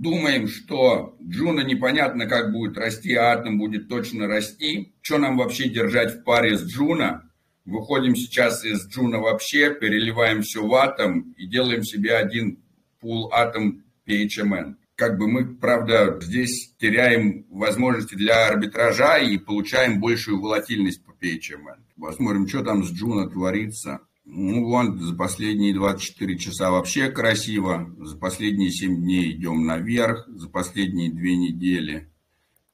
думаем, 0.00 0.48
что 0.48 1.16
Juno 1.22 1.60
непонятно 1.60 2.26
как 2.26 2.52
будет 2.52 2.76
расти, 2.76 3.14
а 3.14 3.32
Атом 3.32 3.58
будет 3.58 3.88
точно 3.88 4.26
расти. 4.26 4.94
Что 5.00 5.18
нам 5.18 5.36
вообще 5.36 5.68
держать 5.68 6.16
в 6.16 6.24
паре 6.24 6.56
с 6.56 6.64
Джуна? 6.64 7.30
Выходим 7.64 8.14
сейчас 8.14 8.64
из 8.64 8.86
Juno 8.88 9.20
вообще, 9.20 9.74
переливаем 9.74 10.42
все 10.42 10.66
в 10.66 10.74
Атом 10.74 11.34
и 11.38 11.46
делаем 11.46 11.82
себе 11.82 12.14
один 12.14 12.62
пул 13.00 13.32
Атом 13.32 13.84
PHMN. 14.06 14.76
Как 14.96 15.18
бы 15.18 15.26
мы, 15.26 15.56
правда, 15.56 16.18
здесь 16.20 16.74
теряем 16.78 17.46
возможности 17.50 18.14
для 18.14 18.46
арбитража 18.46 19.18
и 19.18 19.38
получаем 19.38 20.00
большую 20.00 20.40
волатильность 20.40 21.04
по 21.04 21.12
PHMN. 21.12 21.78
Посмотрим, 21.98 22.46
что 22.46 22.62
там 22.62 22.84
с 22.84 22.92
Juno 22.92 23.28
творится. 23.28 24.00
Ну, 24.26 24.64
вон, 24.66 24.98
за 24.98 25.14
последние 25.14 25.74
24 25.74 26.38
часа 26.38 26.70
вообще 26.70 27.10
красиво. 27.10 27.94
За 27.98 28.16
последние 28.16 28.70
7 28.70 28.96
дней 28.96 29.32
идем 29.32 29.66
наверх. 29.66 30.26
За 30.28 30.48
последние 30.48 31.10
2 31.10 31.20
недели 31.20 32.10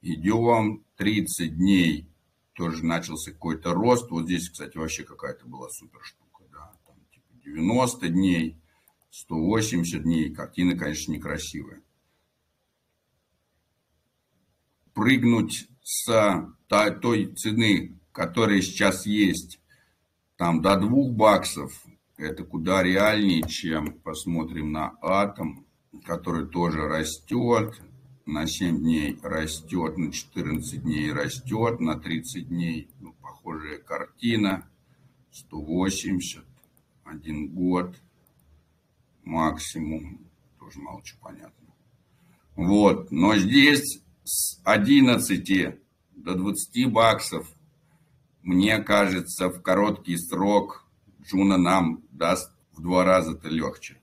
идем. 0.01 0.85
30 0.97 1.57
дней 1.57 2.07
тоже 2.53 2.85
начался 2.85 3.33
какой-то 3.33 3.73
рост. 3.73 4.11
Вот 4.11 4.27
здесь, 4.27 4.51
кстати, 4.51 4.77
вообще 4.77 5.03
какая-то 5.03 5.47
была 5.47 5.69
супер 5.71 6.01
штука. 6.03 6.45
Да? 6.53 6.73
Там, 6.87 6.97
типа 7.11 7.33
90 7.45 8.09
дней, 8.09 8.57
180 9.11 10.03
дней. 10.03 10.31
Картина, 10.33 10.77
конечно, 10.77 11.13
некрасивая. 11.13 11.83
Прыгнуть 14.93 15.69
с 15.83 16.53
той 16.69 17.35
цены, 17.35 17.99
которая 18.13 18.61
сейчас 18.61 19.07
есть, 19.07 19.60
там 20.41 20.63
до 20.63 20.75
двух 20.77 21.13
баксов. 21.13 21.71
Это 22.17 22.45
куда 22.45 22.83
реальнее, 22.83 23.43
чем 23.43 23.93
посмотрим 23.93 24.73
на 24.73 24.97
атом, 25.03 25.67
который 26.07 26.47
тоже 26.49 26.89
растет. 26.89 27.79
На 28.25 28.47
7 28.47 28.79
дней 28.79 29.19
растет, 29.23 29.99
на 29.99 30.11
14 30.11 30.83
дней 30.83 31.13
растет, 31.13 31.81
на 31.81 32.01
30 32.01 32.49
дней 32.49 32.89
ну, 33.01 33.13
похожая 33.21 33.81
картина. 33.81 34.67
180, 35.31 36.43
один 37.05 37.51
год 37.51 37.95
максимум. 39.25 40.27
Тоже 40.59 40.79
молчу, 40.81 41.17
понятно. 41.21 41.75
Вот, 42.57 43.11
но 43.11 43.37
здесь 43.37 44.01
с 44.25 44.59
11 44.65 45.79
до 46.13 46.35
20 46.35 46.91
баксов 46.91 47.47
мне 48.43 48.79
кажется, 48.79 49.49
в 49.49 49.63
короткий 49.63 50.17
срок 50.17 50.87
Juno 51.23 51.57
нам 51.57 52.03
даст 52.11 52.53
в 52.73 52.83
два 52.83 53.05
раза-то 53.05 53.49
легче. 53.49 54.01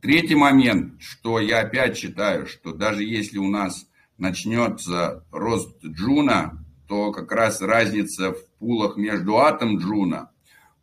Третий 0.00 0.34
момент, 0.34 1.00
что 1.00 1.40
я 1.40 1.60
опять 1.60 1.98
считаю, 1.98 2.46
что 2.46 2.72
даже 2.72 3.04
если 3.04 3.38
у 3.38 3.48
нас 3.48 3.86
начнется 4.16 5.24
рост 5.30 5.84
Juno, 5.84 6.64
то 6.88 7.12
как 7.12 7.30
раз 7.32 7.60
разница 7.60 8.32
в 8.32 8.46
пулах 8.58 8.96
между 8.96 9.36
атом 9.36 9.78
Juno 9.78 10.30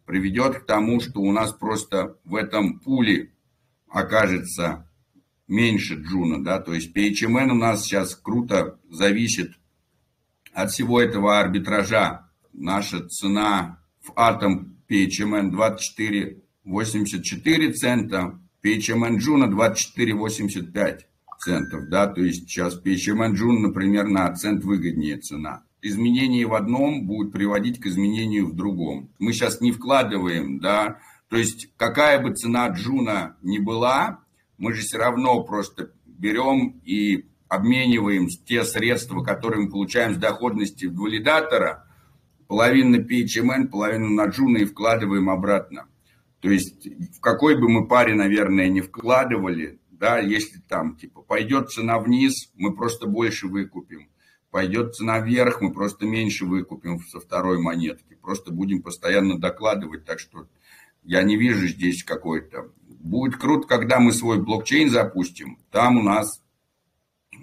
приведет 0.06 0.60
к 0.60 0.65
тому, 0.65 1.02
что 1.02 1.19
у 1.21 1.32
нас 1.32 1.52
просто 1.52 2.17
в 2.23 2.36
этом 2.36 2.80
пуле 2.80 3.34
окажется 3.89 4.88
меньше 5.47 5.95
Джуна, 5.95 6.43
да, 6.43 6.60
то 6.60 6.73
есть 6.73 6.95
PHMN 6.95 7.52
у 7.52 7.56
нас 7.56 7.84
сейчас 7.84 8.15
круто 8.15 8.80
зависит 8.89 9.54
от 10.54 10.71
всего 10.71 11.02
этого 11.02 11.39
арбитража 11.39 12.26
наша 12.58 13.08
цена 13.08 13.80
в 14.02 14.12
атом 14.15 14.76
PHMN 14.89 15.52
24,84 15.52 17.74
цента, 17.74 18.39
PHM 18.63 19.17
Juno 19.17 19.48
24,85 19.50 21.02
центов, 21.39 21.89
да, 21.89 22.08
то 22.08 22.22
есть 22.22 22.50
сейчас 22.50 22.82
PHM 22.84 23.34
Juno, 23.34 23.60
например, 23.60 24.08
на 24.08 24.34
цент 24.34 24.63
выгоднее 24.63 25.17
цена. 25.17 25.62
Изменение 25.82 26.48
в 26.48 26.56
одном 26.56 27.06
будет 27.06 27.32
приводить 27.32 27.80
к 27.80 27.86
изменению 27.86 28.48
в 28.48 28.56
другом. 28.56 29.12
Мы 29.20 29.32
сейчас 29.32 29.62
не 29.62 29.72
вкладываем, 29.72 30.60
да, 30.60 30.98
то 31.30 31.38
есть 31.38 31.70
какая 31.78 32.20
бы 32.22 32.34
цена 32.34 32.67
Juno 32.69 33.38
ни 33.41 33.60
была, 33.60 34.20
мы 34.58 34.74
же 34.74 34.82
все 34.82 34.98
равно 34.98 35.43
просто 35.43 35.91
берем 36.06 36.82
и 36.84 37.26
обмениваем 37.48 38.28
те 38.46 38.63
средства, 38.63 39.24
которые 39.24 39.65
мы 39.65 39.72
получаем 39.72 40.15
с 40.15 40.17
доходности 40.17 40.86
валидатора, 40.86 41.87
половину 42.47 42.97
на 42.97 43.01
PHMN, 43.01 43.67
половину 43.67 44.10
на 44.10 44.25
Juno 44.25 44.58
и 44.57 44.65
вкладываем 44.65 45.29
обратно. 45.29 45.88
То 46.39 46.49
есть 46.49 46.88
в 47.15 47.19
какой 47.19 47.60
бы 47.60 47.69
мы 47.69 47.88
паре, 47.88 48.13
наверное, 48.13 48.69
не 48.69 48.81
вкладывали, 48.81 49.79
да, 49.89 50.19
если 50.19 50.60
там 50.60 50.95
типа 50.95 51.21
пойдет 51.21 51.69
цена 51.69 51.99
вниз, 51.99 52.51
мы 52.55 52.75
просто 52.75 53.07
больше 53.07 53.47
выкупим. 53.47 54.10
Пойдет 54.51 54.95
цена 54.95 55.19
вверх, 55.19 55.62
мы 55.62 55.73
просто 55.73 56.05
меньше 56.05 56.45
выкупим 56.45 56.99
со 57.01 57.19
второй 57.19 57.60
монетки. 57.60 58.15
Просто 58.21 58.51
будем 58.51 58.81
постоянно 58.81 59.38
докладывать, 59.38 60.05
так 60.05 60.19
что 60.19 60.47
я 61.03 61.23
не 61.23 61.38
вижу 61.38 61.67
здесь 61.67 62.03
какой-то. 62.03 62.71
Будет 62.88 63.38
круто, 63.38 63.67
когда 63.67 63.99
мы 63.99 64.13
свой 64.13 64.41
блокчейн 64.41 64.89
запустим. 64.89 65.57
Там 65.71 65.97
у 65.97 66.03
нас 66.03 66.41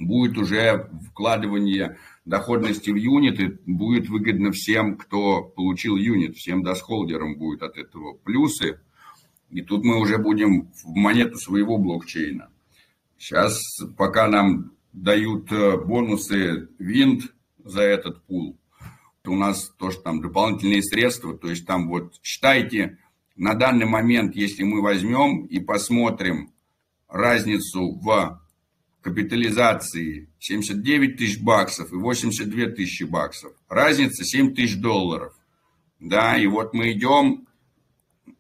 будет 0.01 0.39
уже 0.39 0.91
вкладывание 1.11 1.99
доходности 2.25 2.91
в 2.91 2.97
юниты, 2.97 3.59
будет 3.67 4.09
выгодно 4.09 4.51
всем, 4.51 4.97
кто 4.97 5.43
получил 5.43 5.97
юнит, 5.97 6.37
всем 6.37 6.63
досхолдерам 6.63 7.37
будет 7.37 7.63
от 7.63 7.77
этого 7.77 8.15
плюсы. 8.15 8.81
И 9.51 9.63
тут 9.63 9.85
мы 9.85 10.01
уже 10.01 10.19
будем 10.19 10.73
в 10.73 10.95
монету 10.95 11.37
своего 11.37 11.79
блокчейна. 11.79 12.51
Сейчас, 13.19 13.61
пока 13.97 14.27
нам 14.27 14.73
дают 14.93 15.51
э, 15.53 15.77
бонусы 15.79 16.69
винт 16.79 17.35
за 17.63 17.83
этот 17.83 18.23
пул, 18.25 18.59
у 19.27 19.37
нас 19.37 19.71
тоже 19.79 19.99
там 20.01 20.21
дополнительные 20.21 20.83
средства, 20.83 21.37
то 21.37 21.49
есть 21.49 21.67
там 21.67 21.89
вот 21.89 22.15
считайте, 22.23 22.99
на 23.37 23.55
данный 23.55 23.87
момент, 23.87 24.37
если 24.37 24.63
мы 24.65 24.83
возьмем 24.83 25.47
и 25.47 25.61
посмотрим 25.61 26.53
разницу 27.09 27.93
в 27.93 28.44
капитализации 29.05 30.31
79 30.39 31.19
тысяч 31.19 31.39
баксов 31.39 31.93
и 31.93 31.97
82 31.97 32.71
тысячи 32.71 33.05
баксов, 33.05 33.53
разница 33.69 34.25
7 34.25 34.55
тысяч 34.55 34.81
долларов. 34.81 35.35
Да, 36.01 36.39
и 36.39 36.47
вот 36.47 36.73
мы 36.73 36.93
идем 36.93 37.47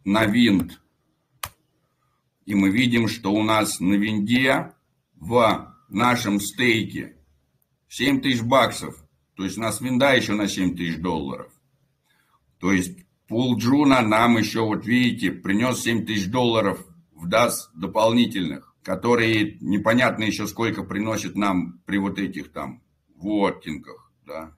на 0.04 0.24
винт, 0.24 0.80
и 2.46 2.54
мы 2.54 2.70
видим, 2.70 3.08
что 3.08 3.30
у 3.32 3.42
нас 3.42 3.78
на 3.78 3.94
винде 3.94 4.72
в 5.14 5.74
нашем 5.90 6.40
стейке 6.40 7.18
7 7.88 8.22
тысяч 8.22 8.40
баксов, 8.40 8.96
то 9.34 9.44
есть 9.44 9.58
у 9.58 9.60
нас 9.60 9.82
Wynd'а 9.82 10.14
еще 10.14 10.32
на 10.32 10.48
7 10.48 10.76
тысяч 10.76 10.98
долларов. 10.98 11.52
То 12.58 12.72
есть 12.72 13.04
Пул 13.28 13.58
Juno 13.58 14.00
нам 14.00 14.38
еще, 14.38 14.62
вот 14.62 14.86
видите, 14.86 15.30
принес 15.30 15.82
7 15.82 16.06
тысяч 16.06 16.30
долларов 16.30 16.82
в 17.12 17.28
DAO 17.28 17.52
дополнительных, 17.74 18.73
которые 18.84 19.56
непонятно 19.60 20.24
еще 20.24 20.46
сколько 20.46 20.84
приносит 20.84 21.36
нам 21.36 21.80
при 21.86 21.98
вот 21.98 22.18
этих 22.18 22.52
там 22.52 22.82
voting 23.16 23.74
ах, 23.74 24.12
да. 24.26 24.54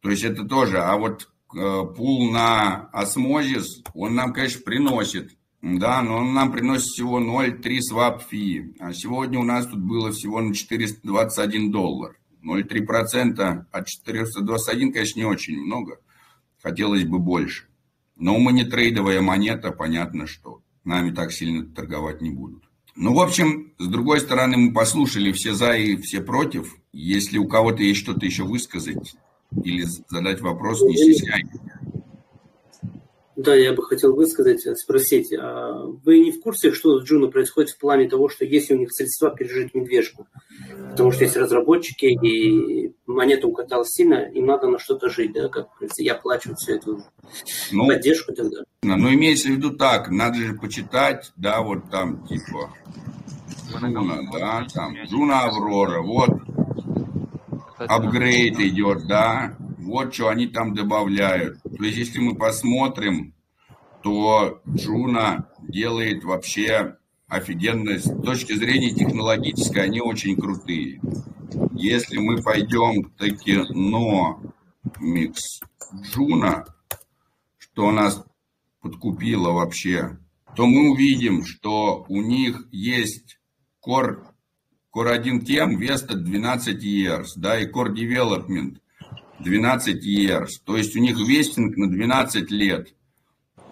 То 0.00 0.10
есть 0.10 0.24
это 0.24 0.44
тоже, 0.44 0.78
а 0.78 0.96
вот 0.96 1.28
э, 1.54 1.82
пул 1.96 2.30
на 2.30 2.88
Osmosis, 2.92 3.82
он 3.94 4.14
нам, 4.14 4.32
конечно, 4.32 4.62
приносит, 4.62 5.36
да, 5.62 6.02
но 6.02 6.18
он 6.18 6.34
нам 6.34 6.52
приносит 6.52 6.86
всего 6.86 7.20
0,3 7.20 7.80
swap 7.80 8.22
fee, 8.22 8.74
а 8.80 8.92
сегодня 8.92 9.38
у 9.38 9.44
нас 9.44 9.66
тут 9.66 9.80
было 9.80 10.12
всего 10.12 10.40
на 10.40 10.54
421 10.54 11.70
доллар. 11.70 12.16
0,3% 12.44 13.66
от 13.70 13.86
421, 13.86 14.92
конечно, 14.92 15.18
не 15.18 15.26
очень 15.26 15.60
много, 15.60 15.98
хотелось 16.62 17.04
бы 17.04 17.18
больше. 17.18 17.66
Но 18.16 18.38
мы 18.38 18.52
не 18.52 18.64
трейдовая 18.64 19.20
монета, 19.20 19.70
понятно, 19.70 20.26
что 20.26 20.62
нами 20.84 21.10
так 21.10 21.32
сильно 21.32 21.66
торговать 21.66 22.20
не 22.20 22.30
будут. 22.30 22.67
Ну, 23.00 23.14
в 23.14 23.20
общем, 23.20 23.72
с 23.78 23.86
другой 23.86 24.18
стороны, 24.18 24.56
мы 24.56 24.72
послушали 24.72 25.30
все 25.30 25.54
за 25.54 25.76
и 25.76 25.96
все 25.96 26.20
против. 26.20 26.74
Если 26.92 27.38
у 27.38 27.46
кого-то 27.46 27.80
есть 27.80 28.00
что-то 28.00 28.26
еще 28.26 28.42
высказать 28.42 29.14
или 29.62 29.84
задать 30.08 30.40
вопрос, 30.40 30.82
не 30.82 30.96
стесняйтесь. 30.96 31.60
Да, 33.38 33.54
я 33.54 33.72
бы 33.72 33.84
хотел 33.84 34.16
высказать, 34.16 34.66
спросить, 34.76 35.32
а 35.32 35.84
вы 36.04 36.18
не 36.18 36.32
в 36.32 36.40
курсе, 36.40 36.72
что 36.72 36.98
с 36.98 37.04
Джуно 37.04 37.28
происходит 37.28 37.70
в 37.70 37.78
плане 37.78 38.08
того, 38.08 38.28
что 38.28 38.44
есть 38.44 38.68
у 38.72 38.76
них 38.76 38.92
средства 38.92 39.30
пережить 39.30 39.74
медвежку? 39.74 40.26
Потому 40.90 41.12
что 41.12 41.22
есть 41.22 41.36
разработчики, 41.36 42.06
и 42.06 42.92
монета 43.06 43.46
укаталась 43.46 43.90
сильно, 43.90 44.28
им 44.32 44.46
надо 44.46 44.66
на 44.66 44.80
что-то 44.80 45.08
жить, 45.08 45.34
да, 45.34 45.48
как 45.48 45.68
говорится, 45.76 46.02
я 46.02 46.16
плачу 46.16 46.52
всю 46.56 46.72
эту 46.72 47.04
ну, 47.70 47.86
поддержку 47.86 48.32
и 48.32 48.34
так 48.34 48.50
далее. 48.50 48.66
Ну, 48.82 49.14
имеется 49.14 49.46
в 49.46 49.52
виду 49.52 49.70
так, 49.70 50.10
надо 50.10 50.38
же 50.38 50.54
почитать, 50.54 51.30
да, 51.36 51.62
вот 51.62 51.88
там, 51.92 52.26
типа, 52.26 52.74
Juno, 53.70 54.18
да, 54.32 54.66
там, 54.74 54.96
Juno 55.04 55.44
Aurora, 55.44 56.02
вот, 56.02 56.30
апгрейд 57.78 58.58
идет, 58.58 59.06
да, 59.06 59.56
вот 59.78 60.12
что 60.12 60.26
они 60.26 60.48
там 60.48 60.74
добавляют. 60.74 61.58
То 61.78 61.84
есть, 61.84 61.96
если 61.96 62.18
мы 62.18 62.34
посмотрим, 62.34 63.34
то 64.02 64.60
Juno 64.68 65.48
делает 65.60 66.24
вообще 66.24 66.96
офигенно. 67.28 67.98
С 67.98 68.10
точки 68.22 68.54
зрения 68.54 68.92
технологической 68.92 69.84
они 69.84 70.00
очень 70.00 70.36
крутые. 70.36 71.00
Если 71.74 72.18
мы 72.18 72.42
пойдем 72.42 73.10
tokenomics 73.16 75.60
Джуна, 76.02 76.64
что 77.58 77.92
нас 77.92 78.24
подкупило 78.80 79.52
вообще, 79.52 80.18
то 80.56 80.66
мы 80.66 80.90
увидим, 80.90 81.44
что 81.44 82.04
у 82.08 82.20
них 82.20 82.66
есть 82.72 83.38
Core, 83.86 84.24
Core 84.92 85.10
1 85.10 85.42
team 85.42 85.78
vested 85.78 86.14
12 86.14 86.82
years, 86.82 87.28
да, 87.36 87.60
и 87.60 87.70
Core 87.70 87.94
Development 87.94 88.78
12 89.40 90.04
years. 90.04 90.48
То 90.64 90.76
есть 90.76 90.96
у 90.96 91.00
них 91.00 91.16
вестинг 91.16 91.76
на 91.76 91.88
12 91.88 92.50
лет. 92.50 92.94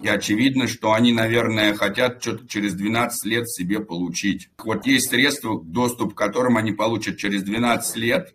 И 0.03 0.09
очевидно, 0.09 0.69
что 0.69 0.93
они, 0.93 1.13
наверное, 1.13 1.75
хотят 1.75 2.23
что-то 2.23 2.47
через 2.47 2.75
12 2.75 3.25
лет 3.25 3.49
себе 3.49 3.81
получить. 3.81 4.51
Вот 4.63 4.87
есть 4.87 5.09
средства, 5.09 5.61
доступ 5.63 6.15
к 6.15 6.19
которым 6.19 6.57
они 6.57 6.73
получат 6.73 7.17
через 7.17 7.43
12 7.43 7.97
лет. 7.97 8.35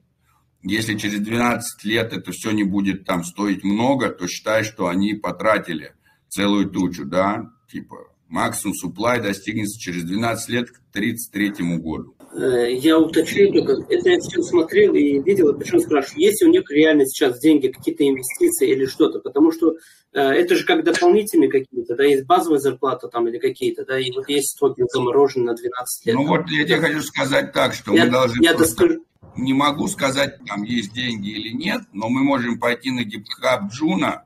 Если 0.63 0.97
через 0.97 1.19
12 1.19 1.83
лет 1.85 2.13
это 2.13 2.31
все 2.31 2.51
не 2.51 2.63
будет 2.63 3.05
там 3.05 3.23
стоить 3.23 3.63
много, 3.63 4.09
то 4.09 4.27
считай, 4.27 4.63
что 4.63 4.87
они 4.87 5.13
потратили 5.13 5.93
целую 6.29 6.69
тучу, 6.69 7.05
да, 7.05 7.51
типа 7.71 8.11
максимум 8.27 8.75
supply 8.83 9.21
достигнется 9.21 9.79
через 9.79 10.03
12 10.03 10.49
лет 10.49 10.71
к 10.71 10.81
1933 10.93 11.77
году. 11.77 12.15
Э, 12.33 12.73
я 12.73 12.97
уточню 12.97 13.51
только, 13.51 13.83
это 13.89 14.09
я 14.09 14.19
все 14.19 14.41
смотрел 14.41 14.93
и 14.93 15.19
видел, 15.19 15.49
и 15.49 15.57
почему 15.57 15.81
спрашиваю, 15.81 16.21
есть 16.21 16.41
у 16.43 16.47
них 16.47 16.69
реально 16.69 17.05
сейчас 17.05 17.39
деньги, 17.39 17.67
какие-то 17.67 18.07
инвестиции 18.07 18.69
или 18.69 18.85
что-то, 18.85 19.19
потому 19.19 19.51
что 19.51 19.75
э, 20.13 20.19
это 20.19 20.55
же 20.55 20.65
как 20.65 20.85
дополнительные 20.85 21.49
какие-то, 21.49 21.95
да, 21.95 22.05
есть 22.05 22.25
базовая 22.25 22.59
зарплата 22.59 23.09
там 23.09 23.27
или 23.27 23.37
какие-то, 23.37 23.85
да, 23.85 23.99
и 23.99 24.11
вот 24.11 24.29
есть 24.29 24.51
стоки 24.51 24.83
заморожены 24.93 25.45
на 25.45 25.55
12 25.55 26.05
лет. 26.05 26.15
Ну 26.15 26.27
вот 26.27 26.49
я 26.49 26.63
тебе 26.63 26.77
хочу 26.77 27.01
сказать 27.01 27.51
так, 27.51 27.73
что 27.73 27.93
я, 27.93 28.05
мы 28.05 28.11
должны 28.11 28.43
я 28.43 28.53
просто... 28.53 28.75
доскажу... 28.75 29.05
Не 29.35 29.53
могу 29.53 29.87
сказать, 29.87 30.39
там 30.45 30.63
есть 30.63 30.93
деньги 30.93 31.29
или 31.29 31.55
нет, 31.55 31.81
но 31.93 32.09
мы 32.09 32.23
можем 32.23 32.59
пойти 32.59 32.91
на 32.91 33.01
GitHub 33.01 33.69
Джуна, 33.71 34.25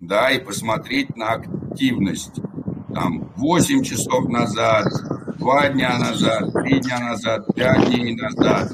да, 0.00 0.30
и 0.30 0.40
посмотреть 0.40 1.16
на 1.16 1.32
активность. 1.32 2.34
Там 2.96 3.30
8 3.36 3.82
часов 3.84 4.26
назад, 4.30 4.86
два 5.38 5.68
дня 5.68 5.98
назад, 5.98 6.50
три 6.54 6.80
дня 6.80 6.98
назад, 6.98 7.46
пять 7.54 7.90
дней 7.90 8.16
назад. 8.16 8.72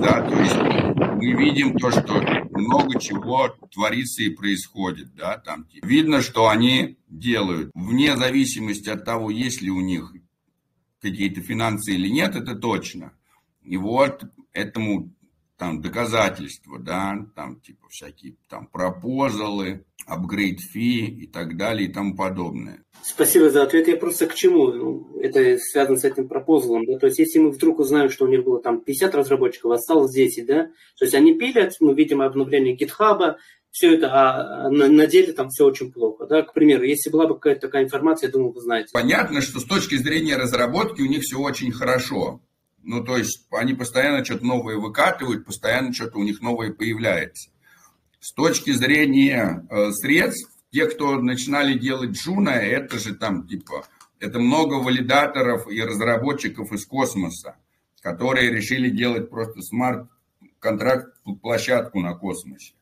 Да, 0.00 0.22
то 0.22 0.34
есть 0.40 0.56
мы 0.56 1.32
видим 1.34 1.76
то, 1.76 1.90
что 1.90 2.22
много 2.52 2.98
чего 2.98 3.54
творится 3.70 4.22
и 4.22 4.30
происходит, 4.30 5.14
да, 5.14 5.36
там. 5.36 5.66
Видно, 5.82 6.22
что 6.22 6.48
они 6.48 6.96
делают, 7.06 7.70
вне 7.74 8.16
зависимости 8.16 8.88
от 8.88 9.04
того, 9.04 9.28
есть 9.28 9.60
ли 9.60 9.70
у 9.70 9.82
них 9.82 10.14
какие-то 11.02 11.42
финансы 11.42 11.92
или 11.92 12.08
нет, 12.08 12.34
это 12.34 12.54
точно. 12.54 13.12
И 13.62 13.76
вот 13.76 14.24
этому 14.54 15.12
там 15.62 15.80
доказательства, 15.80 16.76
да, 16.80 17.24
там 17.36 17.60
типа 17.60 17.86
всякие 17.88 18.34
там 18.48 18.66
пропозалы, 18.66 19.84
апгрейд 20.06 20.58
фи 20.60 21.06
и 21.06 21.28
так 21.28 21.56
далее 21.56 21.88
и 21.88 21.92
тому 21.92 22.16
подобное. 22.16 22.82
Спасибо 23.04 23.48
за 23.48 23.62
ответ. 23.62 23.86
Я 23.86 23.96
просто 23.96 24.26
к 24.26 24.34
чему? 24.34 24.72
Ну, 24.72 25.20
это 25.20 25.56
связано 25.58 25.98
с 25.98 26.02
этим 26.02 26.26
пропозалом. 26.26 26.84
Да? 26.84 26.98
То 26.98 27.06
есть, 27.06 27.20
если 27.20 27.38
мы 27.38 27.52
вдруг 27.52 27.78
узнаем, 27.78 28.10
что 28.10 28.24
у 28.24 28.28
них 28.28 28.42
было 28.42 28.60
там 28.60 28.80
50 28.80 29.14
разработчиков, 29.14 29.70
осталось 29.70 30.12
10, 30.12 30.46
да? 30.46 30.64
То 30.98 31.04
есть, 31.04 31.14
они 31.14 31.34
пилят, 31.34 31.74
мы 31.78 31.94
видим 31.94 32.22
обновление 32.22 32.74
гитхаба, 32.74 33.36
все 33.70 33.94
это, 33.94 34.10
а 34.12 34.68
на, 34.68 34.88
на 34.88 35.06
деле 35.06 35.32
там 35.32 35.48
все 35.48 35.64
очень 35.64 35.92
плохо. 35.92 36.26
Да? 36.26 36.42
К 36.42 36.52
примеру, 36.52 36.82
если 36.82 37.08
была 37.08 37.28
бы 37.28 37.34
какая-то 37.34 37.60
такая 37.60 37.84
информация, 37.84 38.26
я 38.26 38.32
думаю, 38.32 38.52
вы 38.52 38.60
знаете. 38.60 38.90
Понятно, 38.92 39.40
что 39.40 39.60
с 39.60 39.64
точки 39.64 39.94
зрения 39.94 40.36
разработки 40.36 41.02
у 41.02 41.06
них 41.06 41.22
все 41.22 41.38
очень 41.38 41.70
хорошо. 41.70 42.40
Ну, 42.82 43.04
то 43.04 43.16
есть 43.16 43.46
они 43.50 43.74
постоянно 43.74 44.24
что-то 44.24 44.44
новое 44.44 44.76
выкатывают, 44.76 45.46
постоянно 45.46 45.92
что-то 45.92 46.18
у 46.18 46.24
них 46.24 46.40
новое 46.40 46.72
появляется. 46.72 47.50
С 48.20 48.32
точки 48.32 48.72
зрения 48.72 49.66
э, 49.70 49.92
средств, 49.92 50.50
те, 50.70 50.86
кто 50.86 51.20
начинали 51.20 51.78
делать 51.78 52.10
Джуна, 52.10 52.50
это 52.50 52.98
же 52.98 53.14
там 53.14 53.46
типа, 53.46 53.84
это 54.20 54.38
много 54.38 54.74
валидаторов 54.74 55.68
и 55.68 55.80
разработчиков 55.82 56.72
из 56.72 56.86
космоса, 56.86 57.56
которые 58.00 58.50
решили 58.50 58.88
делать 58.88 59.30
просто 59.30 59.62
смарт-контракт, 59.62 61.14
площадку 61.40 62.00
на 62.00 62.14
космосе. 62.14 62.74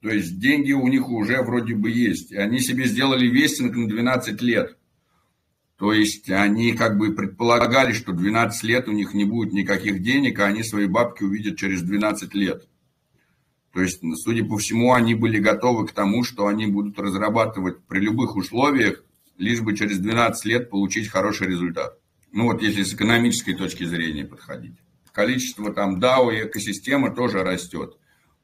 То 0.00 0.10
есть 0.10 0.38
деньги 0.38 0.72
у 0.72 0.86
них 0.86 1.08
уже 1.08 1.42
вроде 1.42 1.74
бы 1.74 1.90
есть. 1.90 2.34
Они 2.34 2.60
себе 2.60 2.84
сделали 2.84 3.26
вестинг 3.26 3.74
на 3.74 3.88
12 3.88 4.42
лет. 4.42 4.76
То 5.76 5.92
есть 5.92 6.30
они 6.30 6.72
как 6.72 6.98
бы 6.98 7.14
предполагали, 7.14 7.92
что 7.92 8.12
12 8.12 8.62
лет 8.62 8.88
у 8.88 8.92
них 8.92 9.12
не 9.12 9.24
будет 9.24 9.52
никаких 9.52 10.02
денег, 10.02 10.38
а 10.38 10.46
они 10.46 10.62
свои 10.62 10.86
бабки 10.86 11.24
увидят 11.24 11.56
через 11.56 11.82
12 11.82 12.34
лет. 12.34 12.68
То 13.72 13.80
есть, 13.80 14.00
судя 14.22 14.44
по 14.44 14.56
всему, 14.56 14.92
они 14.92 15.16
были 15.16 15.38
готовы 15.40 15.88
к 15.88 15.92
тому, 15.92 16.22
что 16.22 16.46
они 16.46 16.66
будут 16.66 16.96
разрабатывать 16.98 17.84
при 17.86 17.98
любых 17.98 18.36
условиях, 18.36 19.02
лишь 19.36 19.60
бы 19.62 19.76
через 19.76 19.98
12 19.98 20.44
лет 20.44 20.70
получить 20.70 21.08
хороший 21.08 21.48
результат. 21.48 21.98
Ну 22.30 22.44
вот 22.44 22.62
если 22.62 22.84
с 22.84 22.94
экономической 22.94 23.54
точки 23.54 23.84
зрения 23.84 24.24
подходить. 24.24 24.76
Количество 25.12 25.72
там 25.72 26.00
DAO 26.00 26.32
и 26.34 26.46
экосистемы 26.46 27.10
тоже 27.10 27.42
растет. 27.42 27.96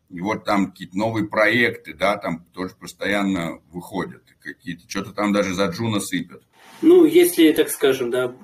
И 0.08 0.20
вот 0.20 0.44
там 0.44 0.70
какие-то 0.70 0.98
новые 0.98 1.26
проекты, 1.28 1.94
да, 1.94 2.16
там 2.16 2.44
тоже 2.52 2.74
постоянно 2.74 3.60
выходят. 3.72 4.22
Какие-то, 4.40 4.88
что-то 4.88 5.12
там 5.12 5.32
даже 5.32 5.54
за 5.54 5.66
Джуна 5.66 6.00
сыпят. 6.00 6.42
Ну, 6.82 7.04
если, 7.04 7.52
так 7.52 7.70
скажем, 7.70 8.10
да, 8.10 8.34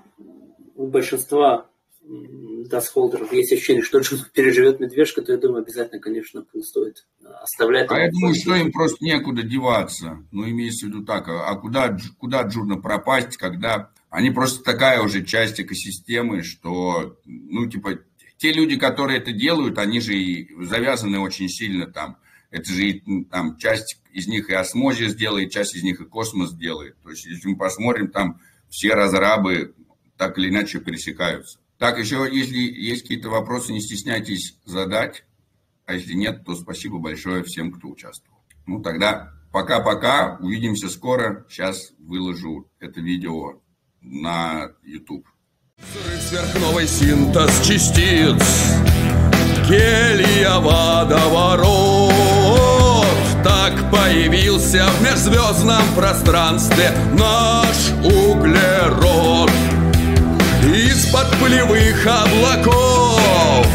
у 0.75 0.87
большинства 0.87 1.71
DAO 2.69 2.85
холдеров 2.85 3.33
есть 3.33 3.53
ощущение, 3.53 3.83
что 3.83 3.99
Джун 3.99 4.21
переживет 4.35 4.81
медвежка, 4.81 5.23
то 5.23 5.33
я 5.33 5.39
думаю, 5.39 5.63
обязательно, 5.63 6.01
конечно, 6.01 6.45
стоит 6.63 7.07
оставлять. 7.43 7.91
А 7.91 7.99
я 7.99 8.11
думаю, 8.11 8.35
что 8.35 8.55
им 8.55 8.73
просто 8.73 9.05
некуда 9.05 9.43
деваться. 9.43 10.19
Ну, 10.31 10.49
имеется 10.49 10.87
в 10.87 10.89
виду 10.91 11.05
так, 11.05 11.29
а 11.29 11.55
куда, 11.57 11.97
куда 12.19 12.43
Джуна 12.43 12.77
пропасть, 12.77 13.37
когда 13.37 13.91
они 14.11 14.31
просто 14.31 14.63
такая 14.63 15.03
уже 15.03 15.25
часть 15.25 15.61
экосистемы, 15.61 16.43
что, 16.43 17.19
ну, 17.25 17.69
типа, 17.69 17.99
те 18.39 18.53
люди, 18.53 18.77
которые 18.77 19.19
это 19.19 19.33
делают, 19.33 19.79
они 19.79 20.01
же 20.01 20.17
и 20.17 20.49
завязаны 20.65 21.19
очень 21.19 21.49
сильно 21.49 21.87
там. 21.87 22.19
Это 22.51 22.73
же 22.73 22.89
и, 22.89 23.25
там 23.25 23.57
часть 23.59 24.01
из 24.13 24.27
них 24.27 24.49
и 24.49 24.55
осмозис 24.55 25.15
делает, 25.15 25.51
часть 25.51 25.75
из 25.75 25.83
них 25.83 26.01
и 26.01 26.05
космос 26.05 26.55
делает. 26.55 26.97
То 27.03 27.11
есть, 27.11 27.27
если 27.27 27.49
мы 27.49 27.57
посмотрим, 27.57 28.09
там 28.09 28.41
все 28.69 28.95
разрабы 28.95 29.75
так 30.17 30.39
или 30.39 30.49
иначе 30.49 30.81
пересекаются. 30.81 31.59
Так, 31.79 31.99
еще, 31.99 32.27
если 32.31 32.57
есть 32.57 33.03
какие-то 33.03 33.29
вопросы, 33.29 33.73
не 33.73 33.81
стесняйтесь 33.81 34.59
задать. 34.65 35.25
А 35.85 35.95
если 35.95 36.15
нет, 36.15 36.45
то 36.45 36.55
спасибо 36.55 36.99
большое 36.99 37.45
всем, 37.45 37.71
кто 37.73 37.89
участвовал. 37.89 38.39
Ну, 38.67 38.83
тогда 38.83 39.33
пока-пока. 39.53 40.39
Увидимся 40.41 40.89
скоро. 40.89 41.47
Сейчас 41.49 41.93
выложу 41.99 42.71
это 42.81 43.01
видео 43.01 43.61
на 44.01 44.73
YouTube. 44.83 45.27
Взрыв 45.79 46.89
синтез 46.89 47.67
частиц 47.67 48.96
Гелия 49.69 50.59
водоворот. 50.61 52.15
Так 53.43 53.73
появился 53.91 54.87
в 54.87 55.03
межзвездном 55.03 55.83
пространстве 55.97 56.93
Наш 57.15 57.91
углерод. 58.05 59.51
Из-под 60.63 61.29
пылевых 61.39 62.07
облаков 62.07 63.67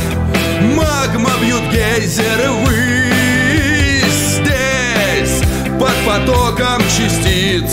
Магма 0.62 1.32
бьют 1.42 1.64
гейзеры 1.72 2.52
ввысь. 2.52 4.40
Здесь 4.40 5.42
под 5.78 5.96
потоком 6.06 6.82
частиц 6.84 7.70